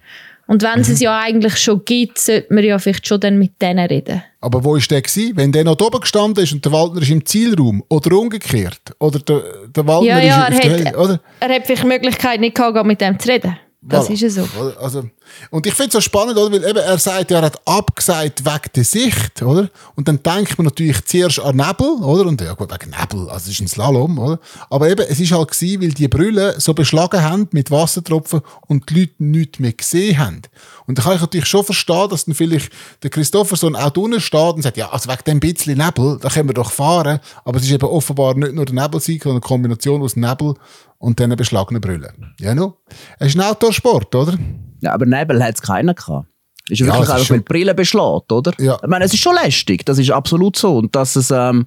[0.47, 3.62] Und wenn es es ja eigentlich schon gibt, sollte man ja vielleicht schon dann mit
[3.62, 4.23] denen reden.
[4.39, 5.36] Aber wo ist der gewesen?
[5.36, 9.19] Wenn der noch oben gestanden ist und der Waldner ist im Zielraum oder umgekehrt oder
[9.19, 9.41] der,
[9.75, 11.21] der Waldner Ja, ja, ist er auf der hat, Hel- oder?
[11.41, 13.57] er hat vielleicht die Möglichkeit nicht gehabt, mit dem zu reden.
[13.81, 14.13] Das Voilà.
[14.13, 14.47] ist ja so.
[14.81, 15.03] Also,
[15.49, 16.51] und ich finde es so spannend, oder?
[16.51, 19.69] weil eben, er sagt, er hat abgesagt wegen der Sicht, oder?
[19.95, 22.27] Und dann denkt man natürlich zuerst an Nebel, oder?
[22.27, 24.39] Und ja gut, wegen Nebel, also es ist ein Slalom, oder?
[24.69, 28.89] Aber eben, es ist halt gewesen, weil die Brille so beschlagen haben mit Wassertropfen und
[28.89, 30.41] die Leute nichts mehr gesehen haben.
[30.85, 32.71] Und da kann ich natürlich schon verstehen, dass dann vielleicht
[33.03, 36.49] der Christopherson auch drinnen steht und sagt, ja, also wegen dem bisschen Nebel, da können
[36.49, 37.19] wir doch fahren.
[37.45, 40.55] Aber es ist eben offenbar nicht nur der Nebel, sondern eine Kombination aus Nebel
[40.99, 42.35] und diesen beschlagenen Brillen.
[42.39, 42.77] Ja, no.
[43.19, 44.37] Es ist ein Outdoor-Sport, oder?
[44.81, 46.27] Ja, aber Nebel hat es keiner gehabt.
[46.69, 48.51] Ist ja wirklich einfach, weil die Brille beschlägt, oder?
[48.59, 48.77] Ja.
[48.81, 50.77] Ich meine, es ist schon lästig, das ist absolut so.
[50.77, 51.65] Und dass es, ähm,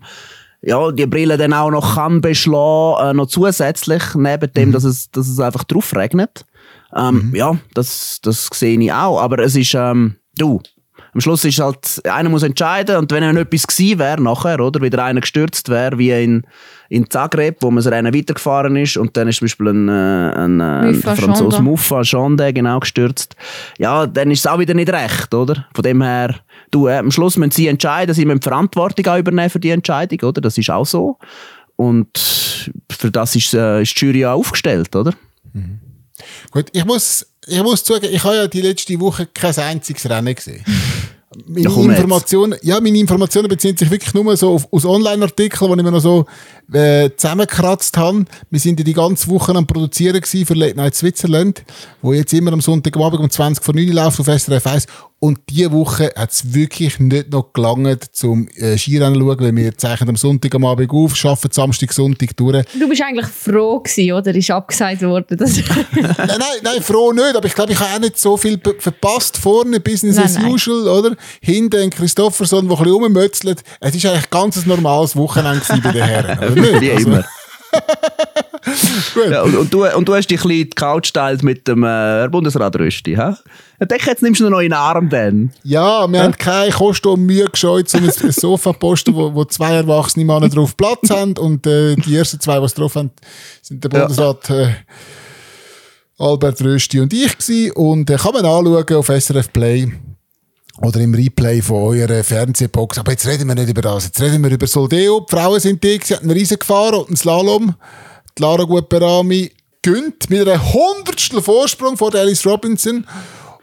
[0.63, 4.53] ja, die Brille dann auch noch kann beschlagen, äh, noch zusätzlich, neben Mhm.
[4.55, 6.45] dem, dass es, dass es einfach drauf regnet.
[6.95, 9.21] Ähm, Ja, das, das sehe ich auch.
[9.21, 10.61] Aber es ist, ähm, du,
[11.15, 14.83] am Schluss ist halt, einer muss entscheiden und wenn er etwas gewesen wäre nachher, oder,
[14.83, 16.47] wieder einer gestürzt wäre, wie in,
[16.91, 19.93] in Zagreb, wo man das Rennen weitergefahren ist und dann ist zum Beispiel ein, äh,
[19.93, 21.63] ein, äh, ein Muffa Franzose.
[21.63, 23.37] Muffa Chande genau gestürzt.
[23.79, 25.67] Ja, dann ist es auch wieder nicht recht, oder?
[25.73, 26.35] Von dem her,
[26.73, 29.71] du, äh, am Schluss müssen sie entscheiden, sie müssen die Verantwortung auch übernehmen für die
[29.71, 30.41] Entscheidung, oder?
[30.41, 31.17] Das ist auch so.
[31.77, 32.09] Und
[32.91, 35.15] für das ist, äh, ist die Jury auch aufgestellt, oder?
[36.51, 40.35] Gut, ich muss, ich muss zugeben, ich habe ja die letzte Woche kein einziges Rennen
[40.35, 40.65] gesehen.
[41.47, 41.99] Meine, Ja, komm jetzt.
[41.99, 45.93] Informationen, ja, meine Informationen beziehen sich wirklich nur so auf, aus Online-Artikeln, die ich mir
[45.93, 46.25] noch so
[46.73, 48.25] äh, zusammengekratzt habe.
[48.51, 51.63] Wir sind ja die ganze Woche am Produzieren gewesen für Late Night Switzerland,
[52.03, 54.87] wo jetzt immer am Sonntagabend um 20 vor 9 Uhr läuft auf SRF 1.
[55.23, 59.55] Und diese Woche hat es wirklich nicht noch gelangt zum äh, Skirennen zu schauen, weil
[59.55, 62.65] wir zeichnen am Sonntag am Abend auf, arbeiten Samstag, Sonntag durch.
[62.79, 64.35] Du bist eigentlich froh gewesen, oder?
[64.35, 65.39] Ist abgesagt worden.
[65.93, 69.37] Nein, nein, nein, froh nicht, aber ich glaube, ich habe auch nicht so viel verpasst.
[69.37, 70.53] Vorne Business Nein, as nein.
[70.53, 71.17] usual, oder?
[71.41, 73.63] Hinten ein Christopherson, der ein bisschen rummötzelt.
[73.81, 76.81] Es war eigentlich ganz ein normales Wochenende bei den Herren, oder nicht?
[76.81, 77.25] Wie Also, immer.
[79.31, 81.83] Ja, und, und, du, und du hast dich ein bisschen die Couch teilt mit dem
[81.83, 83.33] äh, Bundesrat Rösti, hä?
[83.81, 85.53] Ich denke, jetzt nimmst du noch in den Arm dann.
[85.63, 89.45] Ja, wir haben keine Kosten und Mühe gescheut, um ein ein Sofa posten, wo, wo
[89.45, 93.11] zwei erwachsene Männer drauf Platz haben und äh, die ersten zwei, die es drauf haben,
[93.63, 94.75] sind der Bundesrat äh,
[96.19, 97.73] Albert Rösti und ich gewesen.
[97.73, 99.91] Und äh, kann man anschauen auf SRF Play
[100.81, 102.99] oder im Replay von eurer Fernsehbox.
[102.99, 104.07] Aber jetzt reden wir nicht über das.
[104.07, 105.21] Jetzt reden wir über Soldeo.
[105.21, 107.75] Die Frauen sind die, sie hatten einen Riesen gefahren und einen Slalom.
[108.37, 113.07] Die Lara Guperami gönnt mit einem Hundertstel Vorsprung vor Alice Robinson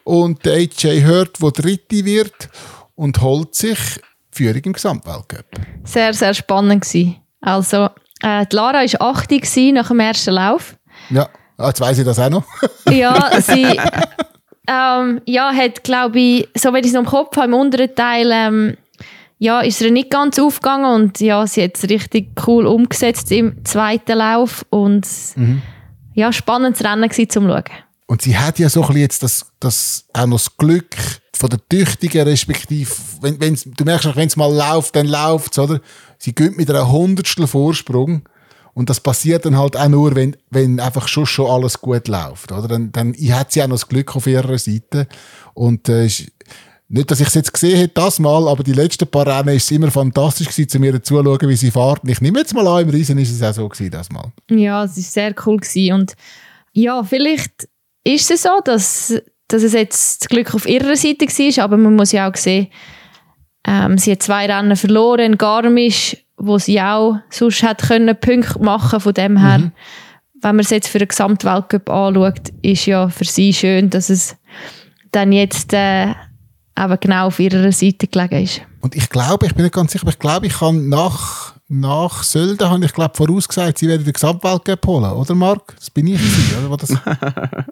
[0.04, 2.50] und der AJ Hurt, der Dritte wird
[2.96, 3.78] und holt sich
[4.32, 5.46] Führung im Gesamtweltcup.
[5.84, 7.18] Sehr, sehr spannend gewesen.
[7.42, 7.90] Also,
[8.22, 10.76] äh, die Lara war 80 gewesen nach dem ersten Lauf.
[11.10, 12.44] Ja, ah, jetzt weiss ich das auch noch.
[12.90, 13.80] Ja, sie
[14.68, 17.94] ähm, ja, hat, glaube ich, so wie ich es noch im Kopf habe, im unteren
[17.96, 18.78] Teil, ähm,
[19.40, 23.64] ja, ist ihr nicht ganz aufgegangen und ja, sie hat es richtig cool umgesetzt im
[23.66, 25.08] zweiten Lauf und
[26.14, 27.64] ja, spannendes Rennen gewesen zum Schauen.
[28.08, 30.96] Und sie hat ja so ein bisschen jetzt das, das, auch noch das Glück
[31.36, 35.60] von der Tüchtigen, respektive, wenn, wenn's, du merkst, wenn es mal läuft, dann läuft es,
[35.60, 35.82] oder?
[36.18, 38.24] Sie gönnt mit einem Hundertstel Vorsprung.
[38.78, 42.52] Und das passiert dann halt auch nur, wenn, wenn einfach schon, schon alles gut läuft,
[42.52, 42.68] oder?
[42.68, 45.08] Dann, dann hat sie auch noch das Glück auf ihrer Seite.
[45.56, 46.08] Und, äh,
[46.88, 49.64] nicht, dass ich es jetzt gesehen hätte, das Mal, aber die letzten paar Rennen ist
[49.64, 52.04] es immer fantastisch gewesen, zu mir zuzuschauen, wie sie fährt.
[52.04, 54.32] Und ich nehme jetzt mal an, im Riesen ist es auch so gewesen, das Mal.
[54.52, 55.58] Ja, es war sehr cool.
[55.58, 55.94] Gewesen.
[55.94, 56.14] Und
[56.74, 57.68] ja, vielleicht
[58.04, 59.12] ist es so, dass,
[59.48, 62.68] dass es jetzt das Glück auf ihrer Seite war, aber man muss ja auch sehen,
[63.66, 68.60] ähm, sie hat zwei Rennen verloren in Garmisch, wo sie auch sonst hätte können Punkte
[68.60, 69.72] machen Von dem her,
[70.42, 74.36] wenn man es jetzt für den Gesamtweltcup anschaut, ist ja für sie schön, dass es
[75.12, 78.62] dann jetzt äh, eben genau auf ihrer Seite gelegen ist.
[78.82, 82.22] Und ich glaube, ich bin nicht ganz sicher, aber ich glaube, ich kann nach, nach
[82.24, 85.76] Sölden, habe ich glaube vorausgesagt, sie werden den Gesamtweltcup holen, oder Marc?
[85.78, 86.78] Das bin ich gewesen, oder?
[86.78, 86.94] Das,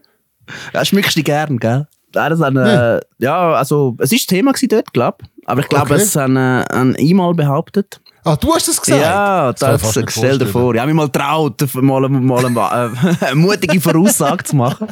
[0.73, 1.88] Ja, schmückst dich gern, gell?
[2.13, 5.67] Ja, das haben, äh, ja, also, es war das Thema gewesen dort, glaube Aber ich
[5.67, 6.01] glaube, Okay.
[6.01, 7.99] es haben äh, ein E-Mail behauptet.
[8.25, 9.01] Ah, du hast es gesagt?
[9.01, 10.73] Ja, Das das, stell dir vor.
[10.73, 14.88] Ich habe mich mal getraut, mal, mal eine, äh, eine mutige Voraussage zu machen.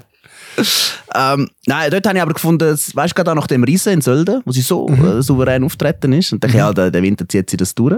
[1.16, 3.94] ähm, nein, dort habe ich aber gefunden, es- weißt du, gerade auch nach dem Riesen
[3.94, 5.06] in Sölden, wo sie so Mhm.
[5.20, 7.96] äh, souverän auftreten ist, und dachte, ja, der, der Winter zieht sie das durch.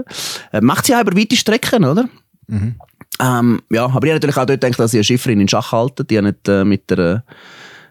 [0.52, 2.08] Äh, macht sie auch über weite Strecken, oder?
[2.48, 2.76] Mhm.
[3.20, 5.72] Ähm, ja, aber ich habe natürlich auch dort gedacht, dass sie eine Schifferin in Schach
[5.72, 6.06] halten.
[6.06, 7.24] Die haben nicht äh, mit der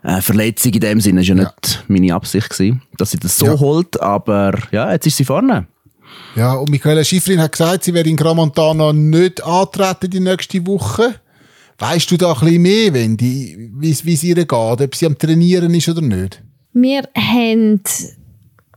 [0.03, 1.43] äh, Verletzung in dem Sinne, ist ja, Ja.
[1.43, 3.60] nicht meine Absicht gewesen, dass sie das so Ja.
[3.60, 5.67] holt, aber ja, jetzt ist sie vorne.
[6.36, 11.15] Ja, und Michaela Schifrin hat gesagt, sie werde in Gramontana nicht antreten die nächste Woche.
[11.78, 15.73] Weißt du da ein bisschen mehr, Wendy, wie es ihr geht, ob sie am Trainieren
[15.73, 16.41] ist oder nicht?
[16.73, 17.82] Wir haben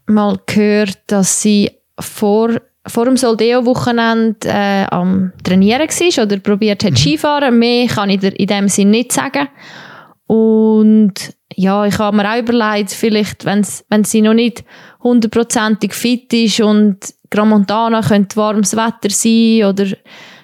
[0.07, 6.99] mal gehört, dass sie vor, vor dem Soldeo-Wochenende äh, am Trainieren war oder probiert hat
[6.99, 7.59] Skifahren.
[7.59, 9.49] Mehr kann ich in dem Sinn nicht sagen.
[10.27, 14.65] Und ja, ich habe mir auch überlegt, vielleicht, wenn's, wenn sie noch nicht
[15.03, 16.99] hundertprozentig fit ist und
[17.31, 19.87] Gramontana könnte warmes Wetter sein oder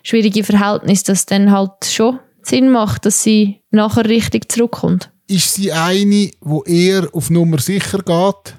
[0.03, 5.13] schwierige Verhältnisse, dass dann halt schon Sinn macht, dass sie nachher richtig zurückkommt.
[5.29, 8.57] Ist sie eine, wo eher auf Nummer sicher geht?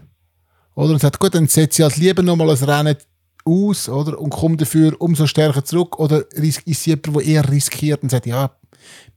[0.75, 2.95] Oder und sagt, gut, dann setzt sie als lieber nochmal ein Rennen
[3.43, 5.99] aus oder, und kommt dafür umso stärker zurück?
[5.99, 8.51] Oder ist sie jemand, der eher riskiert und sagt, ja,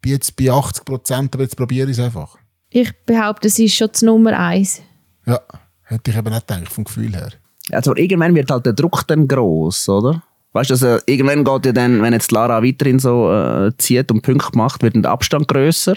[0.03, 2.37] bin jetzt bei 80 Prozent, aber jetzt probiere ich es einfach?
[2.71, 4.83] Ich behaupte, sie ist schon die Nummer eins.
[5.27, 5.41] Ja,
[5.85, 7.31] hätte ich eben nicht gedacht, vom Gefühl her.
[7.71, 10.23] Also irgendwann wird halt der Druck dann gross, oder?
[10.53, 14.23] Weißt du, also, irgendwann geht ja dann, wenn jetzt Lara weiterhin so äh, zieht und
[14.23, 15.97] Punkte macht, wird der Abstand grösser.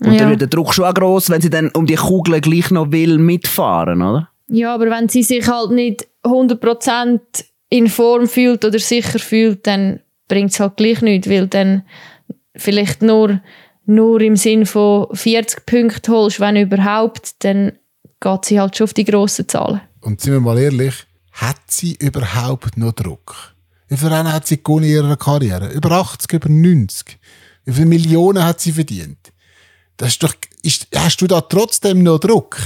[0.00, 0.18] Und Ja.
[0.18, 2.90] dann wird der Druck schon auch gross, wenn sie dann um die Kugel gleich noch
[2.90, 4.28] will mitfahren, oder?
[4.48, 7.20] Ja, aber wenn sie sich halt nicht 100%
[7.70, 11.82] in Form fühlt oder sicher fühlt, dann bringt es halt gleich nichts, weil dann
[12.56, 13.40] vielleicht nur,
[13.86, 17.72] nur im Sinn von 40 Punkten holst, wenn überhaupt, dann
[18.20, 19.80] geht sie halt schon auf die grossen Zahlen.
[20.00, 20.94] Und sind wir mal ehrlich,
[21.32, 23.54] hat sie überhaupt noch Druck?
[23.88, 25.68] Wie viele Rennen hat sie gewonnen in ihrer Karriere?
[25.72, 27.18] Über 80, über 90.
[27.64, 29.18] Wie viele Millionen hat sie verdient?
[29.96, 32.56] Das ist doch, ist, hast du da trotzdem noch Druck?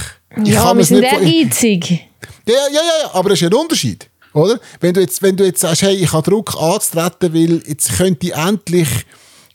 [0.43, 2.07] Ich ja, kann wir sind ehrgeizig.
[2.47, 4.59] Ja, ja, ja, ja, aber es ist ein Unterschied, oder?
[4.79, 8.27] Wenn du jetzt, wenn du jetzt sagst, hey, ich habe Druck anzutreten, weil jetzt könnte
[8.27, 8.87] ich endlich,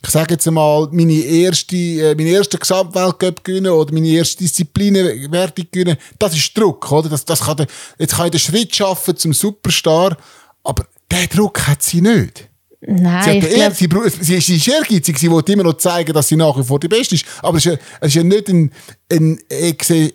[0.05, 5.65] ich sage jetzt einmal, meine erste, äh, meine erste Gesamtweltcup gewinnen oder meine erste Disziplinenwertung
[5.71, 7.09] gewinnen, das ist Druck, oder?
[7.09, 10.17] Das, das kann der, jetzt kann ich den Schritt schaffen zum Superstar,
[10.63, 12.49] aber den Druck hat sie nicht.
[12.85, 13.41] Sie, Nein,
[13.73, 16.57] sie, bru- sie, ist- sie ist ehrgeizig, sie wollte immer noch zeigen, dass sie nach
[16.57, 17.23] wie vor die Beste ist.
[17.41, 18.71] Aber es ist ja, es ist ja nicht ein,
[19.09, 19.39] ein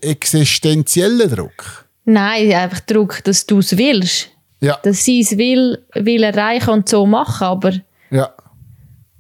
[0.03, 1.87] existenzieller Druck.
[2.05, 4.29] nein, einfach Druck, dass du es willst.
[4.61, 7.73] Ja, Dass sie es will, will erreichen und so machen, aber.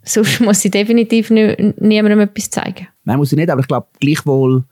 [0.09, 2.88] Sonst muss ich definitiv nie, niemandem etwas zeigen.
[3.05, 4.64] Nein, muss ich nicht, aber ich glaube, gleichwohl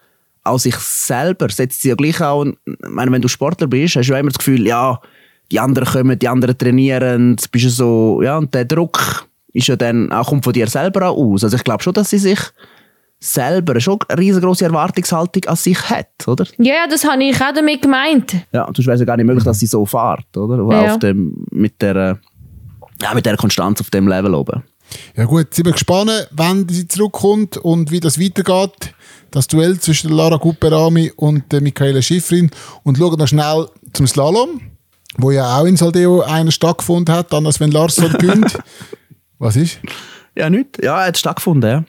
[0.44, 4.08] auch sich selber setzt sie ja gleich auch, ich meine, wenn du Sportler bist, hast
[4.08, 5.00] du ja immer das Gefühl, ja,
[5.50, 9.76] die anderen kommen, die anderen trainieren, bist du so, ja, und der Druck ist ja
[9.76, 11.44] dann auch kommt von dir selber auch aus.
[11.44, 12.38] Also ich glaube schon, dass sie sich
[13.18, 16.46] selber schon eine riesengroße Erwartungshaltung an sich hat, oder?
[16.58, 18.36] Ja, das habe ich auch damit gemeint.
[18.52, 20.56] Ja, sonst wäre es ja gar nicht möglich, dass sie so fährt, oder?
[20.70, 20.92] Ja.
[20.92, 22.18] Auf dem, mit der,
[23.00, 24.62] ja, mit der Konstanz auf dem Level oben.
[25.16, 28.94] Ja gut, sind wir gespannt, wann sie zurückkommt und wie das weitergeht.
[29.30, 32.50] Das Duell zwischen Lara Guperami und der Michaela Schifrin.
[32.84, 34.60] Und schauen noch schnell zum Slalom,
[35.18, 38.58] wo ja auch in Saldeo einer stattgefunden hat, dann als wenn Larsson gönnt.
[39.38, 39.78] Was ist?
[40.36, 40.82] Ja, nicht?
[40.82, 41.84] Ja, hat stattgefunden, ja.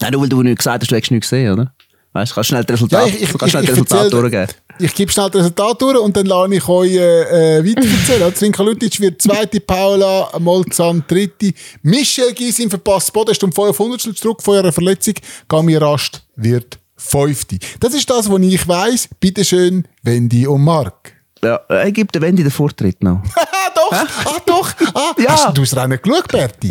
[0.00, 1.72] Nein, nur weil du nicht gesagt hast, du hättest nichts gesehen, oder?
[2.12, 3.84] Weißt du, kannst schnell das Resultat, Ja, ich- ich- du kannst schnell ich- das ich
[3.84, 4.48] Resultat erzähl- durchgeben.
[4.84, 8.22] Ich gebe schnell das Resultat durch und dann lasse ich euch äh, äh, weiter erzählen.
[8.24, 14.42] Also, Rinka Lutic wird zweite, Paula Molzan dritte, Michelle Gysin verpasst Podest um 500 zurück
[14.42, 15.14] von ihrer Verletzung,
[15.48, 17.58] Gami Rast wird fünfte.
[17.78, 19.08] Das ist das, was ich weiss.
[19.20, 21.12] Bitteschön, Wendy und Marc.
[21.44, 23.22] Ja, er gibt der Wendy den Vortritt noch.
[23.64, 23.92] Ah, doch!
[23.92, 24.70] Ah, doch!
[24.94, 25.30] Ah, Ja.
[25.30, 26.68] Hast du das Rennen geschaut, Berti?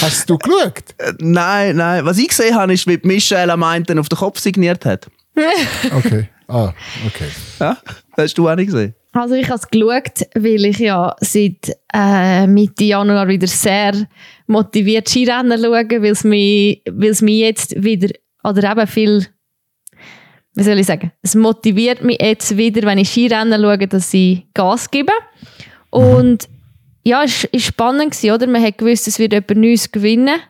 [0.00, 0.84] Hast du geschaut?
[0.98, 2.04] Äh, nein, nein.
[2.04, 5.08] Was ich gesehen habe, ist, wie die Michelle am einen auf den Kopf signiert hat.
[5.92, 6.28] Okay.
[6.48, 6.72] Ah,
[7.06, 7.28] okay.
[7.60, 7.76] Ja?
[8.14, 8.94] Das hast du auch nicht gesehen?
[9.12, 14.06] Also ich habe es geschaut, weil ich ja seit äh, Mitte Januar wieder sehr
[14.46, 18.08] motiviert Skirennen schaue, weil es mich, weil es mich jetzt wieder,
[18.44, 19.26] oder eben viel,
[20.54, 24.46] wie soll ich sagen, es motiviert mich jetzt wieder, wenn ich Skirennen schaue, dass ich
[24.52, 25.12] Gas gebe.
[25.90, 26.46] Und
[27.02, 28.46] ja, es war spannend, gewesen, oder?
[28.46, 30.40] Man hat gewusst, es wird jemand Neues gewinnen.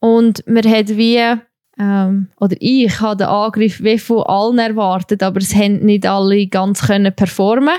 [0.00, 1.34] Und man hat wie,
[1.78, 6.46] ähm, oder ich habe den Angriff wie von allen erwartet, aber es haben nicht alle
[6.46, 7.74] ganz können performen.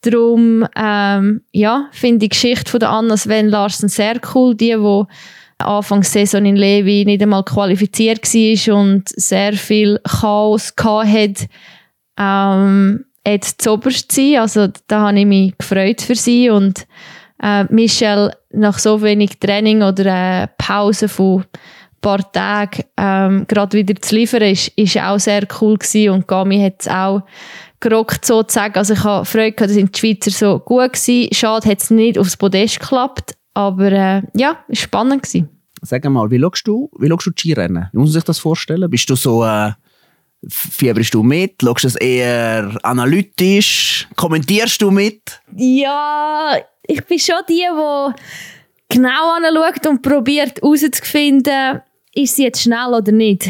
[0.00, 4.54] Darum, ähm, ja, finde ich die Geschichte von der Anna Sven Larsen sehr cool.
[4.54, 5.04] Die, die
[5.58, 11.46] Anfang Saison in Levi nicht einmal qualifiziert war und sehr viel Chaos hatte,
[12.18, 14.36] ähm, jetzt zuoberst zu sein.
[14.40, 16.86] Also da habe ich mich gefreut für sie und
[17.42, 21.44] äh, Michelle nach so wenig Training oder äh, Pause von
[22.00, 26.60] paar Tagen ähm, gerade wieder zu liefern, ist, ist auch sehr cool gewesen und Gami
[26.60, 27.22] hat es auch
[27.80, 28.76] gerockt sozusagen.
[28.76, 31.32] Also ich habe Freude gehabt, dass die Schweizer so gut gewesen.
[31.32, 35.48] Schade hat es nicht aufs Podest geklappt, aber äh, ja, es war spannend gewesen.
[35.82, 37.88] Sag mal, wie schaust du, wie schaust du die Skirennen?
[37.92, 38.90] Wie muss man sich das vorstellen?
[38.90, 39.72] Bist du so, äh,
[40.48, 41.54] fieberst du mit?
[41.62, 44.08] Schaust du es eher analytisch?
[44.16, 45.40] Kommentierst du mit?
[45.56, 48.12] Ja, ich bin schon die, die
[48.88, 51.80] genau anschaut und probiert herauszufinden,
[52.14, 53.48] ist sie jetzt schnell oder nicht.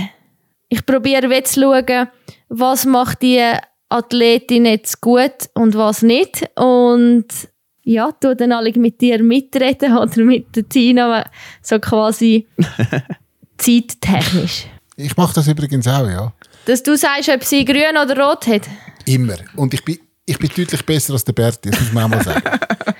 [0.68, 2.08] Ich probiere jetzt zu schauen,
[2.48, 3.42] was macht die
[3.88, 6.46] Athletin jetzt gut und was nicht.
[6.58, 7.26] Und
[7.84, 11.24] ja, tu dann alle mit dir mitreden oder mit der Tina,
[11.62, 12.46] so quasi
[13.58, 14.66] zeittechnisch.
[14.96, 16.32] Ich mache das übrigens auch, ja.
[16.66, 18.62] Dass du sagst, ob sie grün oder rot hat.
[19.06, 19.36] Immer.
[19.56, 22.22] Und ich bin, ich bin deutlich besser als der Berti, das muss man auch mal
[22.24, 22.42] sagen.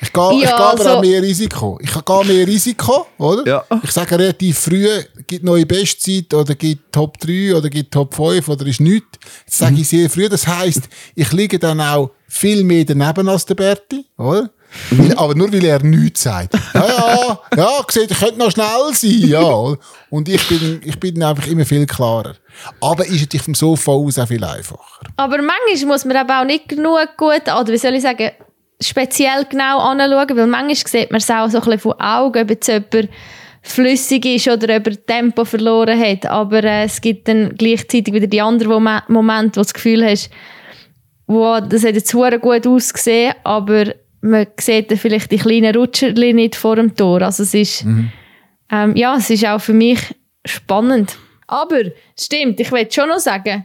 [0.00, 1.78] Ich gehe, ich Ja, gehe aber also- auch mehr Risiko.
[1.82, 3.46] Ich gehe mehr Risiko, oder?
[3.46, 3.64] Ja.
[3.82, 4.88] Ich sage relativ früh,
[5.28, 9.06] gibt neue Bestzeit oder gibt Top 3 oder gibt Top 5 oder ist nichts.
[9.46, 10.28] Das sage ich sehr früh.
[10.28, 14.50] Das heisst, ich liege dann auch viel mehr daneben als der Berti, oder?
[14.90, 16.52] Weil- Aber nur weil er nichts sagt.
[16.74, 19.74] Ja, ja, ja, sieht, ich könnte noch schnell sein, ja.
[20.10, 22.34] Und ich bin, ich bin einfach immer viel klarer.
[22.80, 24.82] Aber ist natürlich vom Sofa aus auch viel einfacher.
[25.16, 28.30] Aber manchmal muss man eben auch nicht genug gut, oder wie soll ich sagen,
[28.80, 32.50] speziell genau anschauen, weil manchmal sieht man es auch so ein bisschen von Augen, ob
[32.50, 33.08] jetzt jemand
[33.70, 36.26] flüssig ist oder ob er Tempo verloren hat.
[36.26, 40.04] Aber äh, es gibt dann gleichzeitig wieder die anderen Mom- Momente, wo du das Gefühl
[40.04, 40.30] hast,
[41.26, 46.36] wow, das hat jetzt verdammt gut ausgesehen, aber man sieht dann vielleicht die kleinen Rutscherchen
[46.36, 47.22] nicht vor dem Tor.
[47.22, 47.84] Also es ist,
[48.70, 50.00] ähm, ja, es ist auch für mich
[50.44, 51.16] spannend.
[51.46, 51.82] Aber,
[52.18, 53.64] stimmt, ich will schon noch sagen,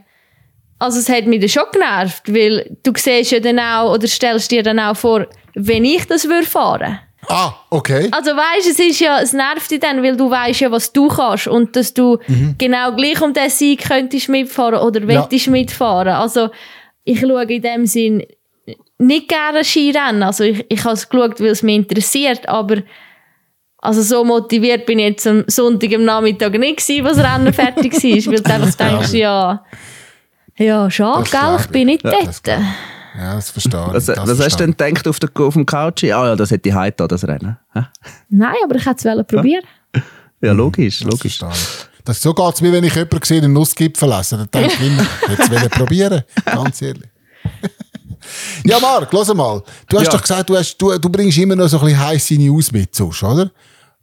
[0.78, 4.50] also es hat mich dann schon genervt, weil du siehst ja dann auch, oder stellst
[4.50, 6.98] dir dann auch vor, wenn ich das würde fahren.
[7.28, 8.08] Ah, okay.
[8.10, 11.08] Also weißt, es ist ja, es nervt dich dann, weil du weißt ja, was du
[11.08, 12.18] kannst und dass du
[12.58, 15.06] genau gleich um den Sieg könntest mitfahren oder Ja.
[15.20, 16.14] möchtest mitfahren.
[16.14, 16.50] Also
[17.04, 18.22] ich schaue in dem Sinn
[18.98, 20.22] nicht gerne Skirennen.
[20.22, 22.76] Also ich, ich habe es geschaut, weil es mich interessiert, aber
[23.78, 27.52] also so motiviert bin ich jetzt am Sonntag am Nachmittag nicht gewesen, was das Rennen
[27.52, 29.64] fertig war, weil du einfach denkst, ja,
[30.56, 32.58] ja, schade, gell, ich bin nicht Ja, dort.
[33.16, 33.92] Ja, das verstehe ich.
[33.94, 36.04] Was, das was hast du verstehe denn gedacht auf, der, auf dem Couch?
[36.04, 37.56] Ah ja, das hätte ich heute das Rennen.
[37.72, 37.82] Hä?
[38.28, 39.64] Nein, aber ich hätte es probieren.
[40.40, 41.04] Ja, logisch, ich.
[41.06, 41.38] Das logisch.
[41.38, 41.88] verstehe ich.
[42.04, 44.38] Das, so geht es mir, wenn ich jemanden sehe, einen Nussgipfel essen.
[44.38, 46.22] Dann denke ich immer, jetzt will ich probieren.
[46.44, 47.08] Ganz ehrlich.
[48.64, 49.62] ja, Marc, lass mal.
[49.88, 50.12] Du hast Ja.
[50.12, 52.94] doch gesagt, du, hast, du, du bringst immer noch so ein bisschen heisse News mit,
[52.94, 53.50] sonst, oder?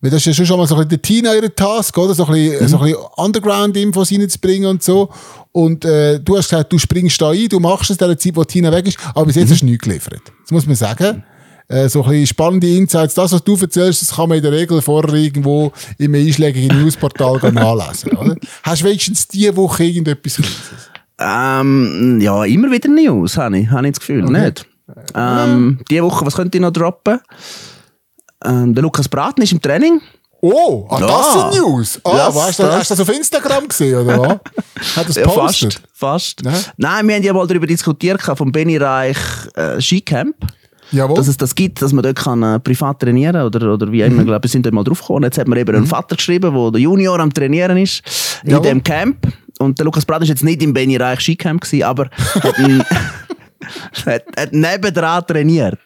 [0.02, 2.16] Weil das ist ja schon schon mal so ein bisschen der Teenager-Task, oder?
[2.16, 5.10] So ein bisschen, so ein bisschen Underground-Infos reinzubringen und so.
[5.52, 8.36] Und äh, du hast gesagt, du springst da ein, du machst es in der Zeit,
[8.36, 10.22] wo Tina weg ist, aber bis jetzt hast du nichts geliefert.
[10.44, 11.24] Das muss man sagen.
[11.68, 13.14] Äh, so ein bisschen spannende Insights.
[13.14, 16.78] Das, was du erzählst, das kann man in der Regel vorher irgendwo in einem einschlägigen
[16.82, 18.36] Newsportal nachlesen, oder?
[18.64, 20.90] Hast du wenigstens diese Woche irgendetwas Kleines?
[21.20, 24.66] Ähm, ja, immer wieder News, habe ich, habe ich das Gefühl, nicht?
[25.16, 27.20] Ähm, diese Woche, was könnte ich noch droppen?
[28.46, 30.02] Ähm, der Lukas Braten ist im Training.
[30.44, 31.08] Oh, ah, Ja.
[31.08, 32.00] das sind News.
[32.04, 34.30] Ah, Das- weißt du, das- hast du das auf Instagram gesehen, oder was?
[34.98, 35.74] Hat das Ja, gepostet?
[35.94, 36.40] fast.
[36.42, 36.46] fast.
[36.46, 36.52] Ja.
[36.78, 39.18] Nein, wir haben ja mal darüber diskutiert, vom Benny Reich
[39.56, 40.36] äh, Skicamp.
[40.94, 41.16] Jawohl.
[41.16, 44.26] dass es das gibt, dass man dort kann, äh, privat trainieren oder, oder wie immer,
[44.26, 45.24] glaube ich, sind dort mal drauf gekommen.
[45.24, 48.02] Jetzt hat mir eben einen Vater geschrieben, der der Junior am Trainieren ist,
[48.44, 48.66] in Jawohl.
[48.66, 49.26] dem Camp.
[49.60, 52.10] Und der Lukas Bratt ist jetzt nicht im Benny Reich Skicamp gewesen, aber
[52.44, 52.56] hat,
[54.06, 55.80] hat, hat nebendran trainiert.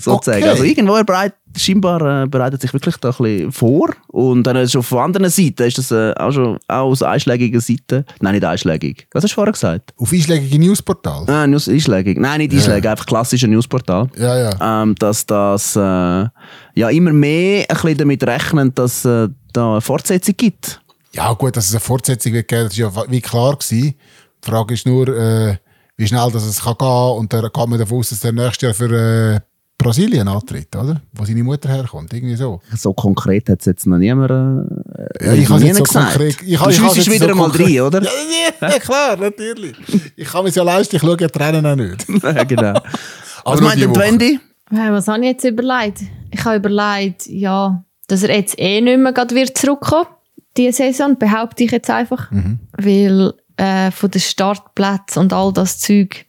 [0.00, 0.42] Sozusagen.
[0.42, 0.50] Okay.
[0.50, 3.90] Also irgendwo er bereit, scheinbar äh, bereitet sich wirklich da ein bisschen vor.
[4.08, 7.60] Und dann ist auf der anderen Seite ist das äh, auch schon auch aus einschlägiger
[7.60, 8.04] Seite.
[8.20, 9.06] Nein, nicht einschlägig.
[9.12, 9.92] Was hast du vorher gesagt?
[9.96, 11.28] auf einschlägige Newsportal.
[11.28, 12.18] Ah, News einschlägig.
[12.18, 14.82] Nein, nicht einschlägig, einfach klassischer Newsportal Ja, ja.
[14.82, 19.80] ähm, dass das äh, ja immer mehr ein bisschen damit rechnen, dass äh, da eine
[19.80, 20.80] Fortsetzung gibt.
[21.12, 23.56] Ja, gut, dass es eine Fortsetzung wird geben, das war ja wie klar.
[23.56, 23.94] Gewesen.
[24.42, 25.56] Die Frage ist nur, äh,
[25.96, 27.18] wie schnell dass es kann gehen kann.
[27.18, 29.40] Und da geht man davon aus, dass der nächstes Jahr für äh,
[29.82, 31.00] Brasilien antritt, oder?
[31.12, 32.12] Wo seine Mutter herkommt.
[32.12, 32.60] Irgendwie so.
[32.76, 36.42] So konkret hat es jetzt noch niemand äh, Ja, ich niemand jetzt so konkret.
[36.42, 38.02] Ich, du schiessest wieder so mal rein, oder?
[38.60, 39.74] Ja, ja, klar, natürlich.
[40.16, 42.06] Ich kann mir ja leisten, ich schaue ja die Rennen auch nicht.
[42.22, 42.80] Ja, genau.
[43.44, 43.96] Aber Was meint denn.
[43.96, 44.40] Wendy?
[44.70, 46.02] Äh, Was habe ich jetzt überlegt?
[46.30, 50.06] Ich habe überlegt, ja, dass er jetzt eh nicht mehr grad wird zurückkommen
[50.56, 52.30] diese Saison, behaupte ich jetzt einfach.
[52.76, 56.26] Weil äh, von den Startplätzen und all das Zeug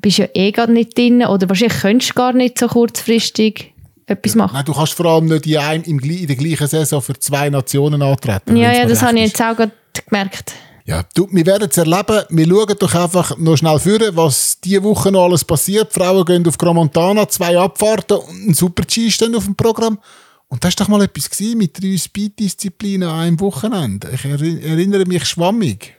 [0.00, 3.72] bist ja eh gar nicht drin oder wahrscheinlich könntest du gar nicht so kurzfristig
[4.06, 4.54] etwas machen.
[4.54, 8.02] Nein, du kannst vor allem nicht in, einem, in der gleichen Saison für zwei Nationen
[8.02, 8.56] antreten.
[8.56, 9.72] Ja, ja, das habe ich jetzt auch gerade
[10.08, 10.52] gemerkt.
[10.84, 12.22] Ja, du, wir werden es erleben.
[12.28, 15.92] Wir schauen doch einfach noch schnell vor, was diese Woche noch alles passiert.
[15.92, 19.98] Die Frauen gehen auf Gromontana, zwei Abfahrten und ein Super-G stehen auf dem Programm.
[20.46, 24.08] Und das war doch mal etwas gewesen mit drei Speed-Disziplinen an einem Wochenende.
[24.14, 25.95] Ich erinn- erinnere mich schwammig.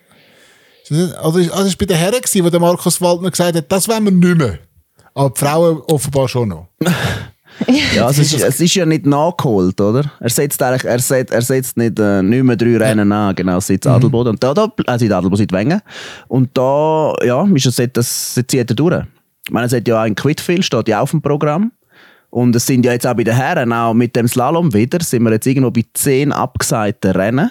[1.21, 4.06] Also, das war bei den Herren, gewesen, wo der Markus Waldner gesagt hat, das wollen
[4.06, 4.60] wir nicht mehr.
[5.13, 6.67] Aber die Frauen offenbar schon noch.
[7.95, 10.12] Ja, es ist, es ist ja nicht nachgeholt, oder?
[10.19, 13.60] Er setzt eigentlich, er setzt, er setzt nicht, äh, nicht mehr drei Rennen an, genau,
[13.60, 13.91] seit Mhm.
[13.91, 14.34] Adelboden.
[14.34, 15.82] Und da, da, also in Adelboden, seit Wengen.
[16.28, 19.04] Und da, ja, ist es, das, das zieht er durch.
[19.47, 21.71] Ich meine, es hat ja auch ein Quidfield, steht ja auf dem Programm.
[22.30, 25.23] Und es sind ja jetzt auch bei den Herren, auch mit dem Slalom wieder, sind
[25.23, 27.50] wir jetzt irgendwo bei zehn abgesagten Rennen,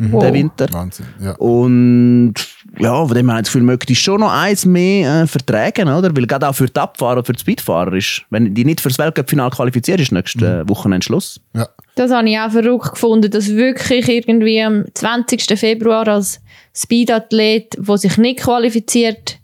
[0.00, 0.66] der Winter.
[0.72, 1.06] Wahnsinn.
[1.20, 1.32] Ja.
[1.32, 2.34] Und
[2.78, 5.26] ja, von dem her habe ich das Gefühl, möchte ich schon noch eins mehr äh,
[5.26, 6.14] vertragen, oder?
[6.16, 8.98] Weil gerade auch für die Abfahrer und für die Speedfahrer ist, wenn die nicht fürs
[8.98, 11.40] Weltcup-Final qualifiziert ist, nächste äh, Wochenende Schluss.
[11.54, 11.68] Ja.
[11.96, 15.58] Das habe ich auch verrückt gefunden, dass wirklich irgendwie am 20.
[15.58, 16.40] Februar als
[16.74, 19.38] Speedathlet, der sich nicht qualifiziert,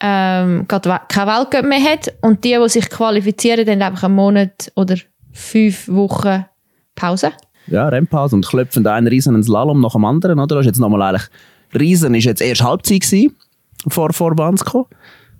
[0.00, 2.12] ähm, gerade kein Weltcup mehr hat.
[2.20, 4.96] Und die, die sich qualifizieren, haben einfach einen Monat oder
[5.32, 6.44] fünf Wochen
[6.94, 7.32] Pause.
[7.66, 10.56] Ja, Rennpause und klopfen einen riesen Slalom nach dem anderen, oder?
[10.56, 11.28] Das ist jetzt nochmal eigentlich,
[11.78, 13.34] Riesen ist jetzt erst Halbzeit gewesen,
[13.88, 14.88] vor, vor Bansko.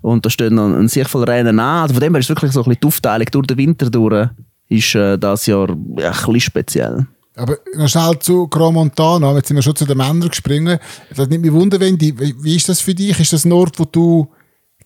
[0.00, 1.82] Und da steht noch ein sehr viel Rennen an.
[1.82, 4.28] Also von dem her ist wirklich so ein bisschen die Aufteilung durch den Winter durch,
[4.68, 7.06] ist äh, das Jahr ja, ein bisschen speziell.
[7.36, 10.78] Aber noch schnell zu Gromontana, jetzt sind wir schon zu den Männern gesprungen.
[11.14, 13.18] Das nimmt mich wunder, Wendy, wie wie ist das für dich?
[13.18, 14.28] Ist das ein Ort, wo du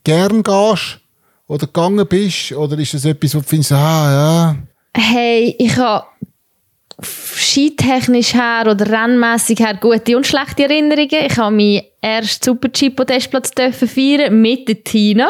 [0.05, 1.01] gern gehst
[1.49, 2.53] oder gegangen bist?
[2.53, 4.57] Oder ist das etwas, wo du findest, ah, ja,
[4.99, 6.07] Hey, ich habe
[7.03, 11.27] skitechnisch her oder rennmässig her gute und schlechte Erinnerungen.
[11.27, 15.29] Ich habe meinen ersten Super-G-Podestplatz feiern mit der Tina.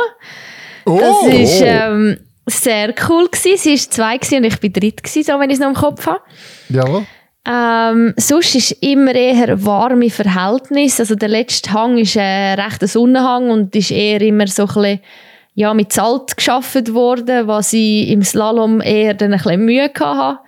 [0.84, 3.56] oh, Das ist ähm, sehr cool gewesen.
[3.56, 5.74] Sie war zwei gewesen und ich bin dritt gewesen, so wenn ich es noch im
[5.74, 6.20] Kopf habe.
[6.68, 7.04] jawohl.
[7.48, 10.98] Ähm, sonst ist immer eher warme Verhältnis.
[10.98, 15.00] Also der letzte Hang ist ein rechter Sonnenhang und ist eher immer so ein bisschen,
[15.54, 20.40] ja, mit Salz geschaffen worden, was ich im Slalom eher dann ein bisschen Mühe hatte.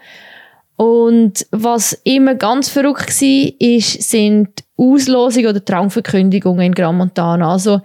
[0.79, 7.51] Und was immer ganz verrückt war, ist, sind Auslosungen oder Traumverkündigungen in Gran Montana.
[7.51, 7.81] Also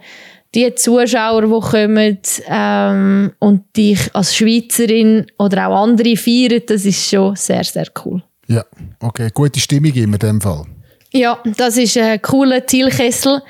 [0.54, 7.10] die Zuschauer, die kommen ähm, und dich als Schweizerin oder auch andere feiern, das ist
[7.10, 8.22] schon sehr, sehr cool.
[8.46, 8.64] Ja,
[9.00, 10.64] okay, gute Stimmung in dem Fall.
[11.12, 13.42] Ja, das ist ein cooler Zielkessel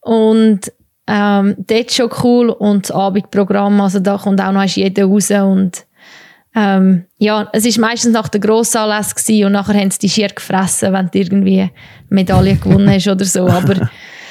[0.00, 0.72] und
[1.06, 5.86] ähm, dort schon cool und das Abendprogramm, also da kommt auch noch jeder raus und
[6.58, 10.28] ähm, ja, es ist meistens nach der Grossanlass gewesen und nachher haben sie die schier
[10.28, 11.70] gefressen, wenn du irgendwie eine
[12.08, 13.88] Medaille gewonnen hast oder so, aber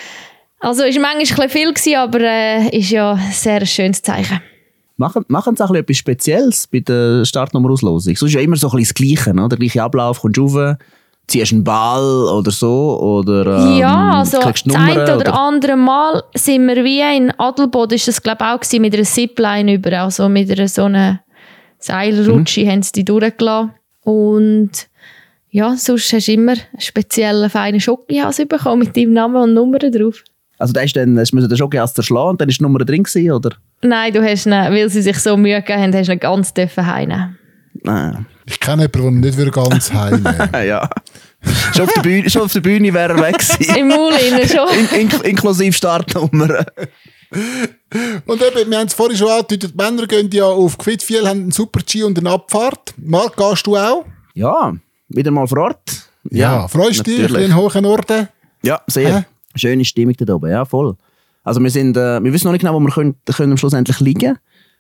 [0.60, 4.42] also ist manchmal ein viel gewesen, aber äh, ist ja ein sehr schönes Zeichen.
[4.98, 8.16] Machen, machen sie auch ein etwas Spezielles bei der Startnummerauslosung?
[8.16, 9.48] Sonst ist ja immer so ein bisschen das Gleiche, ne?
[9.48, 10.76] der gleiche Ablauf, kommst du rauf,
[11.28, 16.24] ziehst einen Ball oder so, oder ähm, ja, also das eine Nummer, oder, andere Mal
[16.34, 20.02] sind wir wie in Adelboden, ist das glaube ich auch gewesen, mit einer Zipline über,
[20.02, 21.22] also mit einer so einer
[21.88, 22.70] Seilrutsche Mhm.
[22.70, 23.72] haben sie die durchgelassen.
[24.04, 24.72] Und
[25.50, 29.92] ja, sonst hast du immer einen speziellen feinen Schokihase bekommen mit deinem Namen und Nummern
[29.92, 30.24] drauf.
[30.60, 33.04] Also da ist dann, hast du den Schoki zerschlagen und dann ist die Nummer drin
[33.04, 33.52] gewesen, oder?
[33.82, 36.54] Nein, du hast ihn, weil sie sich so Mühe gegeben haben, hast du ihn ganz
[36.54, 37.38] dürfen heimnehmen.
[37.84, 38.26] Nein.
[38.48, 40.90] Ich kenne jemanden, der nicht wieder ganz heimnehmen ja.
[41.76, 43.76] schon, auf der Bühne, schon auf der Bühne wäre er weg gewesen.
[43.76, 44.14] Im Maul
[44.48, 44.68] schon.
[45.00, 46.66] In, in, inklusive Startnummer.
[47.30, 51.42] Und eben, wir haben es vorhin schon angedeutet, die Männer gehen ja auf Quidfiel, haben
[51.42, 52.94] einen Super-G und eine Abfahrt.
[52.98, 54.06] Marc, gehst du auch?
[54.34, 54.74] Ja,
[55.10, 56.10] wieder mal vor Ort.
[56.68, 58.28] freust du dich in hohen Norden?
[58.64, 59.20] Ja, sehr.
[59.20, 59.26] Hä?
[59.56, 60.96] Schöne Stimmung da oben, ja, voll.
[61.44, 64.00] Also wir sind, äh, wir wissen noch nicht genau, wo wir können, können am Schlussendlich
[64.00, 64.38] liegen.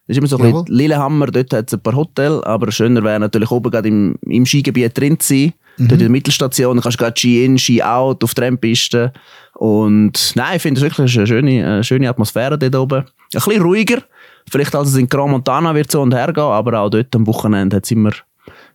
[0.07, 3.03] Das ist immer so ein bisschen Lillehammer, dort hat es ein paar Hotels, aber schöner
[3.03, 5.53] wäre natürlich oben gerade im, im Skigebiet drin zu sein.
[5.77, 9.13] Dort in der Mittelstation, dann kannst du gerade Ski-In, Ski-Out auf der Rennpiste.
[9.53, 12.99] Und nein, ich finde es wirklich eine schöne, eine schöne Atmosphäre dort oben.
[12.99, 14.01] Ein bisschen ruhiger,
[14.49, 17.27] vielleicht als es in Grand Montana wird so und her gehen, aber auch dort am
[17.27, 18.11] Wochenende hat es immer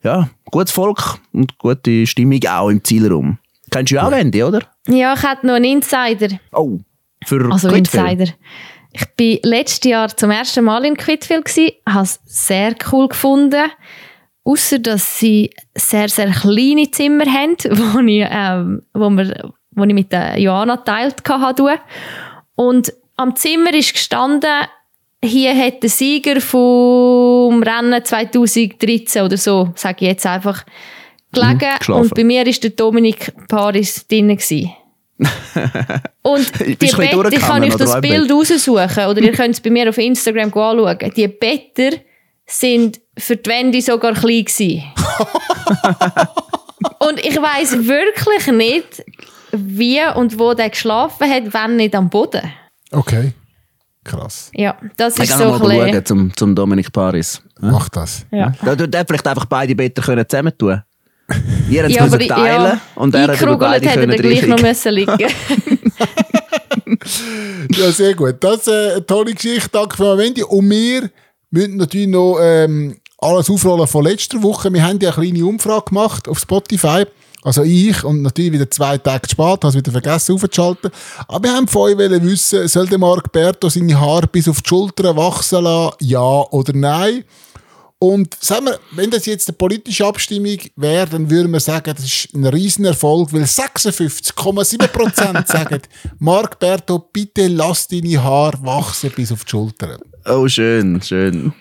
[0.02, 3.38] ja, gutes Volk und gute Stimmung auch im Zielraum.
[3.70, 4.60] Kennst du ja auch Wendy, oder?
[4.86, 6.38] Ja, ich hätte noch einen Insider.
[6.52, 6.78] Oh,
[7.24, 8.20] für Also Quidfield.
[8.20, 8.32] Insider.
[8.92, 11.48] Ich war letztes Jahr zum ersten Mal in Quidfield,
[11.88, 13.70] habe es sehr cool gefunden.
[14.44, 19.94] Außer dass sie sehr, sehr kleine Zimmer haben, wo ich, ähm, wo wir, wo ich
[19.94, 21.78] mit der Johanna geteilt hatte.
[22.56, 24.66] Und am Zimmer ist gestanden,
[25.24, 30.64] hier hat der Sieger vom Rennen 2013 oder so, sage ich jetzt einfach,
[31.32, 31.78] gelegen.
[31.78, 32.02] geschlafen.
[32.02, 34.28] und bei mir war der Dominik Paris drin.
[34.28, 34.72] gewesen.
[36.22, 39.88] Und die Betten, ich kann euch das Bild raussuchen oder ihr könnt es bei mir
[39.88, 41.12] auf Instagram anschauen.
[41.16, 42.00] Die Betten
[42.44, 44.84] sind für die Wände sogar klein gewesen.
[46.98, 49.04] und ich weiß wirklich nicht,
[49.52, 52.42] wie und wo der geschlafen hat, wenn nicht am Boden.
[52.90, 53.32] Okay.
[54.04, 54.50] Krass.
[54.54, 55.92] Ja, das Ich ist so ein mal bisschen...
[55.92, 57.40] schauen zum, zum Dominik Paris.
[57.60, 58.26] Mach das.
[58.32, 58.52] Ja.
[58.64, 60.82] Da dort hätte vielleicht einfach beide Betten können zusammen tun.
[61.70, 64.00] Ihr habt Ja, es aber müssen teilen ja, und er hat über eingerugelt beide hätte
[64.00, 65.18] er können gleich noch müssen liegen
[67.70, 68.36] Ja, sehr gut.
[68.40, 69.68] Das ist äh, eine tolle Geschichte.
[69.72, 70.42] Danke für Wendy.
[70.42, 71.10] Und wir
[71.50, 74.72] müssen natürlich noch ähm, alles aufrollen von letzter Woche.
[74.72, 77.04] Wir haben ja eine kleine Umfrage gemacht auf Spotify.
[77.44, 80.90] Also ich und natürlich wieder zwei Tage zu spät, habe wieder vergessen aufzuschalten.
[81.26, 84.68] Aber wir haben von euch wissen, soll der Marc Berto seine Haare bis auf die
[84.68, 85.96] Schultern wachsen lassen?
[86.00, 87.24] Ja oder nein?
[87.98, 92.04] Und sagen wir, wenn das jetzt eine politische Abstimmung wäre, dann würden wir sagen, das
[92.04, 95.82] ist ein Riesenerfolg, weil 56,7% sagen,
[96.18, 100.00] Marc Berto, bitte lass deine Haare wachsen bis auf die Schultern.
[100.24, 101.52] Oh, schön, schön.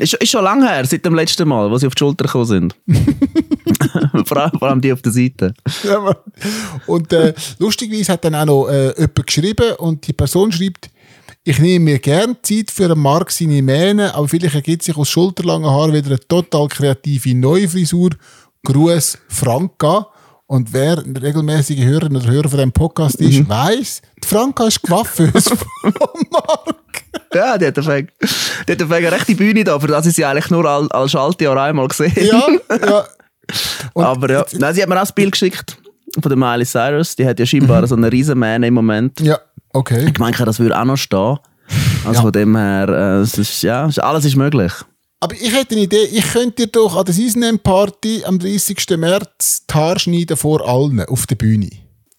[0.00, 2.46] Ist, ist schon lange her, seit dem letzten Mal, wo sie auf die Schulter gekommen
[2.46, 2.74] sind.
[4.24, 5.52] vor, allem, vor allem die auf der Seite.
[5.84, 6.16] Ja,
[6.86, 10.88] und äh, lustigerweise hat dann auch noch äh, jemand geschrieben und die Person schreibt,
[11.44, 15.10] ich nehme mir gern Zeit für einen Marc seine Mähne, aber vielleicht ergibt sich aus
[15.10, 18.10] schulterlangen Haaren wieder eine total kreative neue Frisur.
[18.64, 20.06] Gruß Franka.
[20.50, 24.82] Und wer ein regelmäßiger Hörer oder Hörer von diesem Podcast ist, weiss, die Franka ist
[24.82, 25.94] gewaffnet von
[26.32, 27.04] Marc.
[27.32, 28.08] Ja, die hat auf jeden
[28.66, 31.12] die hat auf eine rechte Bühne da, für das ist sie eigentlich nur als, als
[31.12, 32.12] Schaltjahr einmal gesehen.
[32.16, 32.48] Ja,
[32.84, 33.04] ja.
[33.94, 35.76] Und Aber ja, Nein, sie hat mir auch das Bild geschickt
[36.20, 37.14] von der Miley Cyrus.
[37.14, 39.20] Die hat ja scheinbar so eine riesen Mähne im Moment.
[39.20, 39.38] Ja,
[39.72, 40.04] okay.
[40.12, 41.38] Ich meine, das würde auch noch stehen.
[42.04, 42.20] Also Ja.
[42.22, 44.72] von dem her, äh, ist, ja, alles ist möglich.
[45.22, 48.88] Aber ich hätte eine Idee, ich könnte dir doch an der Season Party am 30.
[48.96, 51.68] März die Haare schneiden vor allen auf der Bühne.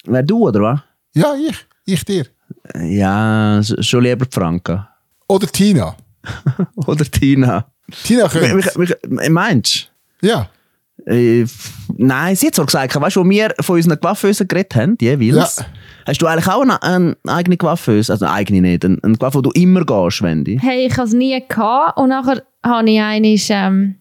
[0.05, 0.79] Wer du, oder was?
[1.13, 1.55] Ja, ich.
[1.85, 2.27] Ich dir.
[2.75, 4.87] Ja, sch- schon lieber Franka.
[5.27, 5.95] Oder Tina.
[6.85, 7.65] Oder Tina.
[8.03, 8.97] Tina könnte.
[9.31, 9.91] meinst
[10.21, 10.49] Ja.
[11.05, 11.45] Äh,
[11.97, 15.57] nein, sie hat zwar gesagt, weißt du, wo wir von unseren Coiffeusen geredet haben, jeweils.
[15.57, 15.65] Ja.
[16.07, 18.11] Hast du eigentlich auch eine, eine eigene Coiffeuse?
[18.11, 20.59] Also eine eigene nicht, eine, eine Coiffeuse, wo du immer gehst, Wendy?
[20.61, 21.97] Hey, ich hatte es nie gehabt.
[21.97, 23.95] und nachher habe ich einmal, ähm,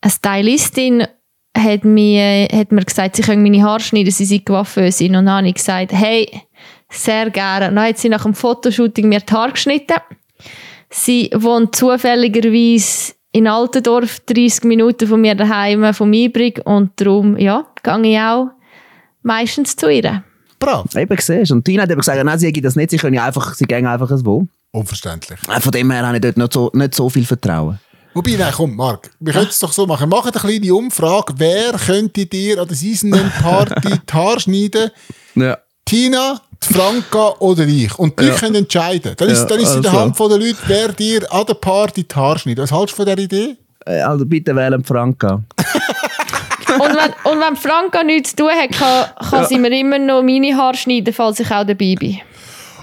[0.00, 1.06] eine Stylistin
[1.56, 5.16] hat mir, hat mir gesagt, sie können meine Haare schneiden, sie sind Coiffeusin.
[5.16, 6.28] Und dann habe ich gesagt, hey,
[6.90, 7.68] sehr gerne.
[7.68, 9.96] Und dann hat sie nach dem Fotoshooting mir die Haare geschnitten.
[10.90, 16.64] Sie wohnt zufälligerweise in Altendorf, 30 Minuten von mir daheim, vom Ibrig.
[16.64, 18.48] Und darum, ja, gehe ich auch
[19.22, 20.24] meistens zu ihr.
[20.58, 20.94] Brav.
[20.94, 21.54] Eben siehst du.
[21.54, 23.86] Und Tina hat eben gesagt, nein, sie hätte das nicht, sie können einfach, sie gehen
[23.86, 24.46] einfach wo.
[24.72, 25.38] Unverständlich.
[25.38, 27.78] Von dem her habe ich dort nicht so, nicht so viel Vertrauen.
[28.14, 30.08] Wobei, nein, komm, Marc, wir können es doch so machen.
[30.08, 31.34] Machen eine kleine Umfrage.
[31.36, 33.12] Wer könnte dir an der Season
[33.42, 34.90] Party die Haare schneiden?
[35.34, 35.58] Ja.
[35.84, 37.98] Tina, Franka oder ich.
[37.98, 38.34] Und die Ja.
[38.34, 39.14] können entscheiden.
[39.16, 40.00] Dann ist, Ja, dann ist es in der also.
[40.02, 42.62] Hand der Leute, wer dir an der Party die Haare schneidet.
[42.70, 43.56] Was hältst du von dieser Idee?
[43.84, 45.42] Äh, Also bitte wählen Franka.
[46.78, 50.22] Und wenn, und wenn Franka nichts zu tun hat, kann, kann sie mir immer noch
[50.22, 52.18] meine Haare schneiden, falls ich auch dabei bin.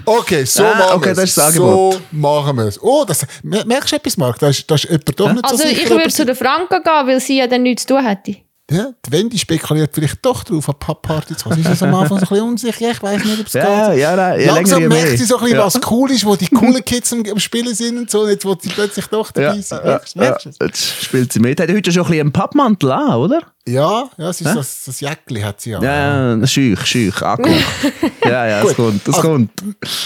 [0.06, 1.36] Okay, so Ah, machen okay, wir es.
[1.36, 2.02] So Angebot.
[2.12, 2.82] machen wir es.
[2.82, 4.40] Oh, das, mer- merkst du etwas, Marc?
[4.40, 7.08] Da ist, da ist jemand doch nicht so Also ich würde zu der Franka gehen,
[7.08, 8.36] weil sie ja dann nichts zu tun hätte.
[8.74, 11.64] Ja, die Wendy spekuliert vielleicht doch drauf, an Pappparty zu kommen.
[11.64, 12.92] Sie ist am Anfang so ein bisschen unsicher.
[12.92, 14.00] Ich weiß nicht, ob es Ja, geht.
[14.00, 15.18] ja, nein, Langsam merkt mehr.
[15.18, 15.66] sie so ein bisschen, Ja.
[15.66, 18.22] was cool ist, wo die coolen Kids am, am Spielen sind und so.
[18.22, 20.00] Und jetzt will sie plötzlich doch dabei sein.
[20.16, 20.58] Merkst, es?
[20.60, 21.60] Jetzt spielt sie mit.
[21.60, 23.42] Hat heute schon ein bisschen einen Pappmantel an, oder?
[23.68, 25.82] Ja, ja, es ist das, das Jäckli hat sie ja.
[25.82, 27.64] Ja, ja, schüch, schüch, angeguckt.
[28.26, 28.76] ja, ja, das Gut.
[28.76, 29.52] kommt, das Also- kommt.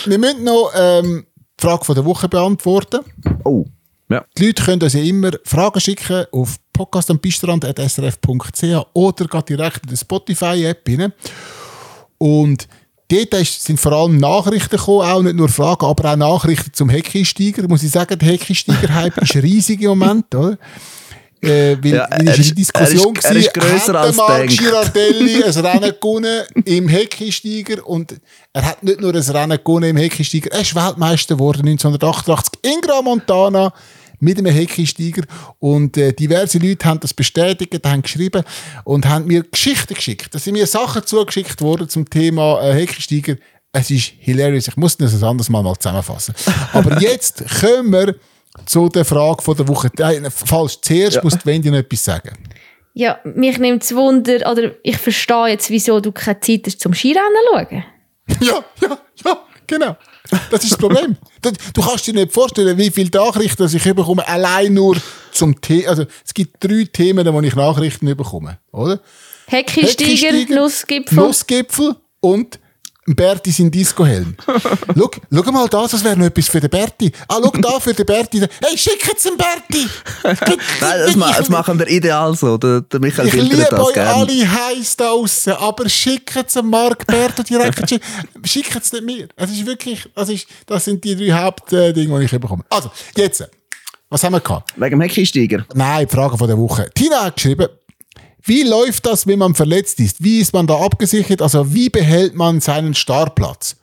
[0.05, 1.25] Wir müssen noch ähm,
[1.59, 2.99] die Frage von der Woche beantworten.
[3.43, 3.65] Oh,
[4.09, 4.23] ja.
[4.37, 9.97] Die Leute können uns ja immer Fragen schicken auf podcast.bistrand.srf.ch oder geht direkt in die
[9.97, 11.11] Spotify-App rein.
[12.17, 12.67] Und
[13.09, 16.89] dort ist- sind vor allem Nachrichten gekommen, auch nicht nur Fragen, aber auch Nachrichten zum
[16.89, 17.67] Heckensteiger.
[17.67, 20.57] Muss ich sagen, der Heckensteiger-Hype ist riesig im Moment, oder?
[21.39, 24.47] Äh, weil, Ja, er ist- eine Diskussion er ist- er ist grösser als Marc.
[24.47, 28.15] Girardelli ein Rennen gewonnen im Heckensteiger und
[28.53, 32.81] er hat nicht nur ein Rennen gewonnen im Heckensteiger, er ist Weltmeister geworden 1988 in
[32.81, 33.71] Gran Montana
[34.19, 35.23] mit einem Heckensteiger
[35.59, 38.43] und äh, diverse Leute haben das bestätigt, haben geschrieben
[38.83, 40.33] und haben mir Geschichten geschickt.
[40.33, 43.35] Da sind mir Sachen zugeschickt worden zum Thema äh, Heckensteiger.
[43.71, 44.67] Es ist hilarious.
[44.67, 46.33] Ich muss das ein anderes Mal mal zusammenfassen.
[46.73, 48.15] Aber jetzt kommen wir
[48.65, 49.91] zu der Frage von der Woche.
[49.97, 50.79] Nein, falsch.
[50.81, 52.31] Zuerst muss die Wendy noch etwas sagen.
[52.93, 56.93] Ja, mich nimmt es Wunder, oder ich verstehe jetzt, wieso du keine Zeit hast zum
[56.93, 57.21] Skirennen
[57.53, 57.83] schauen.
[58.41, 59.97] Ja, ja, ja, genau.
[60.49, 61.17] Das ist das Problem.
[61.73, 64.97] Du, kannst dir nicht vorstellen, wie viele Nachrichten ich bekomme, allein nur
[65.31, 65.89] zum Thema.
[65.89, 68.99] Also, es gibt drei Themen, wo ich Nachrichten bekomme, oder?
[69.45, 71.15] Heckensteiger, Nussgipfel.
[71.15, 72.59] Nussgipfel und
[73.15, 74.35] Berti sein Discohelm.
[74.95, 77.11] schau, schau mal das, das wäre noch etwas für den Berti.
[77.27, 78.39] Ah, schau da für den Berti.
[78.39, 79.87] Hey, schickt den Berti!
[80.23, 82.57] Nein, das, ma das machen wir ideal so.
[82.57, 84.13] Der, der Michael Ich liebe das euch gerne.
[84.13, 87.89] alle heiß da draussen, aber schickt es an Marc Berto direkt.
[88.43, 89.27] schickt es nicht mir.
[89.35, 92.63] Es ist wirklich, das, ist, das sind die drei Hauptdinge, die ich bekomme.
[92.69, 93.47] Also, jetzt,
[94.09, 94.73] was haben wir gehabt?
[94.75, 95.65] Wegen dem Heckensteiger.
[95.73, 96.89] Nein, die Frage von der Woche.
[96.93, 97.67] Tina hat geschrieben,
[98.47, 100.23] wie läuft das, wenn man verletzt ist?
[100.23, 101.41] Wie ist man da abgesichert?
[101.41, 103.75] Also, wie behält man seinen Startplatz?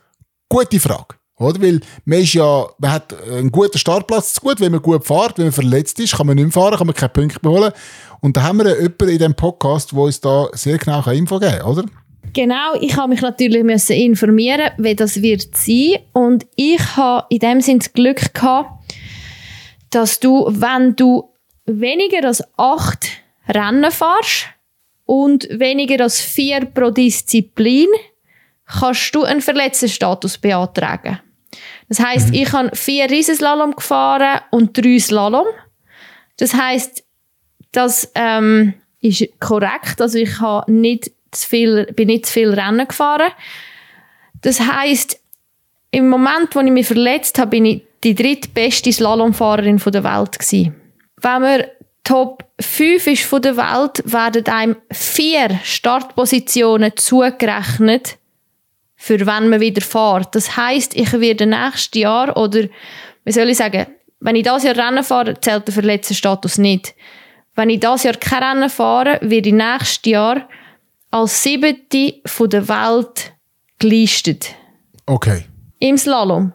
[0.49, 1.15] Gute Frage.
[1.37, 1.61] Oder?
[1.61, 5.37] Weil man, ist ja, man hat einen guten Startplatz zu gut, wenn man gut fährt.
[5.37, 7.73] Wenn man verletzt ist, kann man nicht mehr fahren, kann man keine Punkte mehr holen.
[8.21, 11.59] Und da haben wir jemanden in diesem Podcast, der uns da sehr genau Info geben
[11.59, 11.85] kann, oder?
[12.33, 15.99] Genau, ich habe mich natürlich müssen informieren, wie das wird sein.
[16.13, 18.71] Und ich habe in dem Sinne das Glück gehabt,
[19.89, 21.29] dass du, wenn du
[21.65, 23.07] weniger als acht
[23.47, 24.54] Rennen fährst
[25.05, 27.87] und weniger als vier pro Disziplin,
[28.65, 31.19] kannst du einen Verletztenstatus beantragen.
[31.87, 35.45] Das heißt, ich habe vier Riesenslalom gefahren und drei Slalom.
[36.37, 37.03] Das heißt,
[37.71, 40.01] das ähm, ist korrekt.
[40.01, 43.31] Also ich habe nicht zu viel, bin nicht zu viel Rennen gefahren.
[44.41, 45.19] Das heißt,
[45.91, 50.75] im Moment, wo ich mich verletzt habe, bin ich die drittbeste Slalomfahrerin der Welt gewesen.
[51.21, 51.63] Wenn man
[52.05, 58.17] Top 5 ist von der Welt, werden einem vier Startpositionen zugerechnet,
[58.95, 60.35] für wenn man wieder fährt.
[60.35, 62.67] Das heißt, ich werde nächstes Jahr oder
[63.23, 63.87] wie soll ich sagen,
[64.19, 66.93] wenn ich das Jahr Rennen fahre, zählt der Verletztenstatus nicht.
[67.55, 70.47] Wenn ich das Jahr kein Rennen fahre, werde ich nächstes Jahr
[71.09, 73.33] als siebte von der Welt
[73.79, 74.53] gelistet.
[75.07, 75.45] Okay.
[75.79, 76.53] Im Slalom.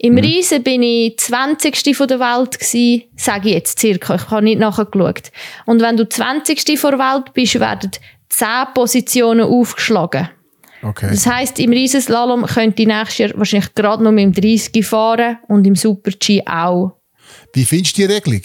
[0.00, 1.96] Im Riesen bin ich 20.
[1.96, 5.32] von der Welt gsi, sage ich jetzt circa, ich habe nicht nachgeschaut.
[5.66, 6.78] Und wenn du 20.
[6.78, 7.90] vor der Welt bist, werden
[8.28, 10.28] 10 Positionen aufgeschlagen.
[10.82, 11.08] Okay.
[11.10, 15.38] Das heisst, im Riesenslalom könnte ich nächstes Jahr wahrscheinlich gerade noch mit dem 30 fahren
[15.48, 16.92] und im Super-G auch.
[17.52, 18.42] Wie findest du die Regelung?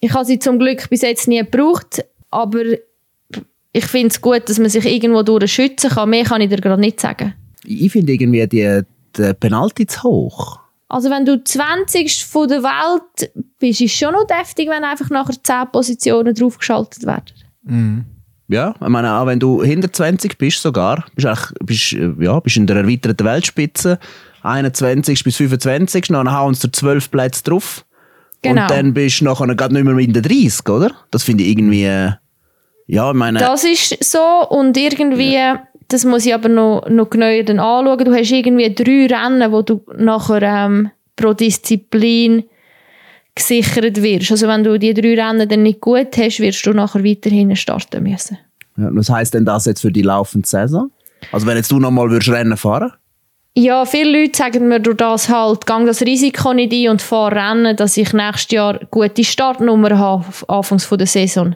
[0.00, 2.64] Ich habe sie zum Glück bis jetzt nie gebraucht, aber
[3.72, 6.10] ich finde es gut, dass man sich irgendwo durch schützen kann.
[6.10, 7.34] Mehr kann ich dir gerade nicht sagen.
[7.64, 8.82] Ich finde irgendwie die,
[9.16, 10.60] die Penalty zu hoch.
[10.88, 12.24] Also wenn du 20.
[12.24, 17.06] von der Welt bist, ist es schon noch deftig, wenn einfach nachher 10 Positionen draufgeschaltet
[17.06, 18.06] werden.
[18.48, 22.58] Ja, ich meine, auch wenn du hinter 20 bist sogar, bist bist, äh, ja, bist
[22.58, 23.98] in der erweiterten Weltspitze,
[24.42, 27.86] 21 bis 25, dann hauen sie 12 Plätze drauf.
[28.42, 28.62] Genau.
[28.62, 30.90] Und dann bist du nachher gerade nicht mehr in der 30, oder?
[31.10, 32.10] Das finde ich irgendwie, äh,
[32.86, 35.38] ja, ich meine, Das ist so und irgendwie,
[35.88, 39.62] das muss ich aber noch, noch genauer dann anschauen, du hast irgendwie drei Rennen, wo
[39.62, 42.44] du nachher ähm, pro Disziplin
[43.34, 44.30] gesichert wirst.
[44.30, 48.02] Also wenn du die drei Rennen dann nicht gut hast, wirst du nachher weiterhin starten
[48.02, 48.38] müssen.
[48.76, 50.90] ja, was heisst denn das jetzt für die laufende Saison?
[51.30, 52.92] Also wenn jetzt du nochmal würdest Rennen fahren
[53.54, 57.32] ja, viele Leute sagen mir durch das halt, gang das Risiko nicht ein und fahr
[57.32, 61.54] Rennen, dass ich nächstes Jahr gute Startnummer habe, anfangs der Saison.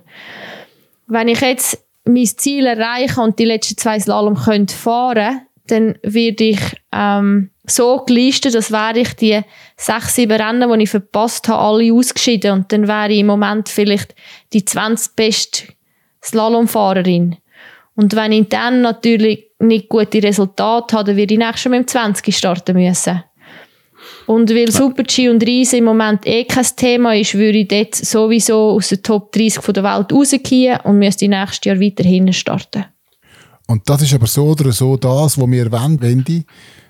[1.07, 6.45] Wenn ich jetzt mein Ziel erreiche und die letzten zwei Slalom könnte fahren, dann werde
[6.45, 6.61] ich
[6.93, 9.41] ähm, so gelistet, dass wäre ich die
[9.77, 13.69] sechs, sieben Rennen, die ich verpasst habe, alle ausgeschieden und dann wäre ich im Moment
[13.69, 14.15] vielleicht
[14.53, 15.65] die 20 beste
[16.23, 17.37] Slalomfahrerin.
[17.97, 21.89] Und wenn ich dann natürlich nicht gute Resultate habe, dann werde ich nächstes Jahr mit
[21.89, 23.25] dem 20 starten müssen.
[24.27, 28.73] Und weil Super-G und Riese im Moment eh kein Thema ist, würde ich dort sowieso
[28.73, 32.87] aus der Top 30 der Welt rausgehen und müsste nächstes Jahr weiterhin starten.
[33.69, 36.45] Und das ist aber so oder so das, was wir wollen, Wendy,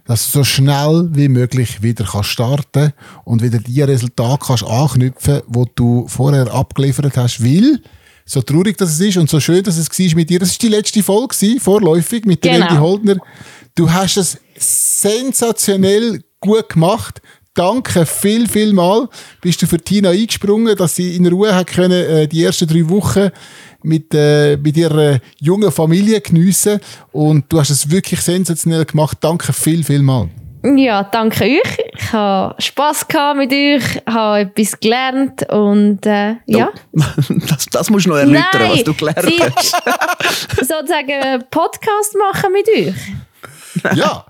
[0.06, 2.92] dass du so schnell wie möglich wieder kannst starten
[3.24, 7.80] und wieder die Resultate kannst anknüpfen, wo du vorher abgeliefert hast, weil
[8.24, 10.38] so traurig dass es ist und so schön, dass es war mit dir.
[10.38, 12.66] Das ist die letzte Folge vorläufig mit der Genau.
[12.66, 13.16] Wendy Holdner.
[13.74, 17.20] Du hast es sensationell gut gemacht.
[17.54, 19.08] Danke viel, viel mal.
[19.40, 22.86] Bist du für Tina eingesprungen, dass sie in Ruhe hat können, äh, die ersten drei
[22.90, 23.30] Wochen
[23.82, 26.80] mit, äh, mit ihrer jungen Familie geniessen.
[27.12, 29.16] Und du hast es wirklich sensationell gemacht.
[29.22, 30.28] Danke viel, viel mal.
[30.76, 31.78] Ja, danke euch.
[31.96, 36.72] Ich habe Spass gehabt mit euch, habe etwas gelernt und äh, ja.
[37.48, 39.76] Das, das musst du noch erläutern, was du gelernt sie- hast.
[40.56, 42.94] sozusagen Podcast machen mit euch.
[43.94, 44.24] Ja.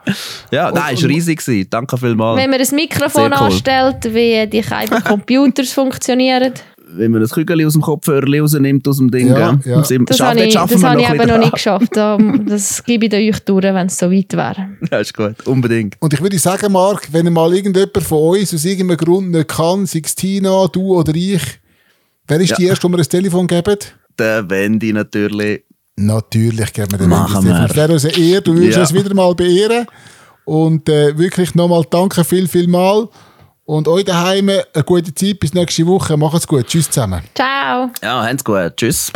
[0.51, 1.39] Ja, nein, war riesig.
[1.45, 1.69] gewesen.
[1.71, 2.41] Danke vielmals.
[2.41, 3.33] Wenn man ein Mikrofon cool.
[3.33, 6.53] anstellt, wie die kleinen Computers funktionieren.
[6.89, 9.27] Wenn man das Kügel aus dem Kopfhörer rausnimmt, aus dem Ding.
[9.29, 9.81] Ja, ja.
[9.81, 11.89] Das schaffen- habe ich, das wir habe ich noch eben noch nicht geschafft.
[11.97, 12.17] Da-
[12.47, 14.69] Das gebe ich euch durch, wenn es so weit wäre.
[14.91, 15.45] Ja, ist gut.
[15.47, 15.97] Unbedingt.
[16.01, 19.85] Und ich würde sagen, Marc, wenn mal irgendjemand von uns aus irgendeinem Grund nicht kann,
[19.85, 21.43] sei es Tina, du oder ich,
[22.29, 22.57] wer ist Ja.
[22.57, 23.77] die Erste, die mir ein Telefon geben?
[24.19, 25.65] Der Wendy natürlich.
[25.97, 27.47] Natürlich geben wir den Machen.
[27.49, 28.83] Es wäre uns eine Ehre, du würdest Ja.
[28.83, 29.87] uns wieder mal beehren.
[30.45, 33.09] Und äh, wirklich nochmal danke viel, viel mal.
[33.65, 36.17] Und euch daheim eine gute Zeit bis nächste Woche.
[36.17, 36.67] Macht's gut.
[36.67, 37.23] Tschüss zusammen.
[37.35, 37.91] Ciao.
[38.03, 38.77] Ja, habt's gut.
[38.77, 39.11] Tschüss.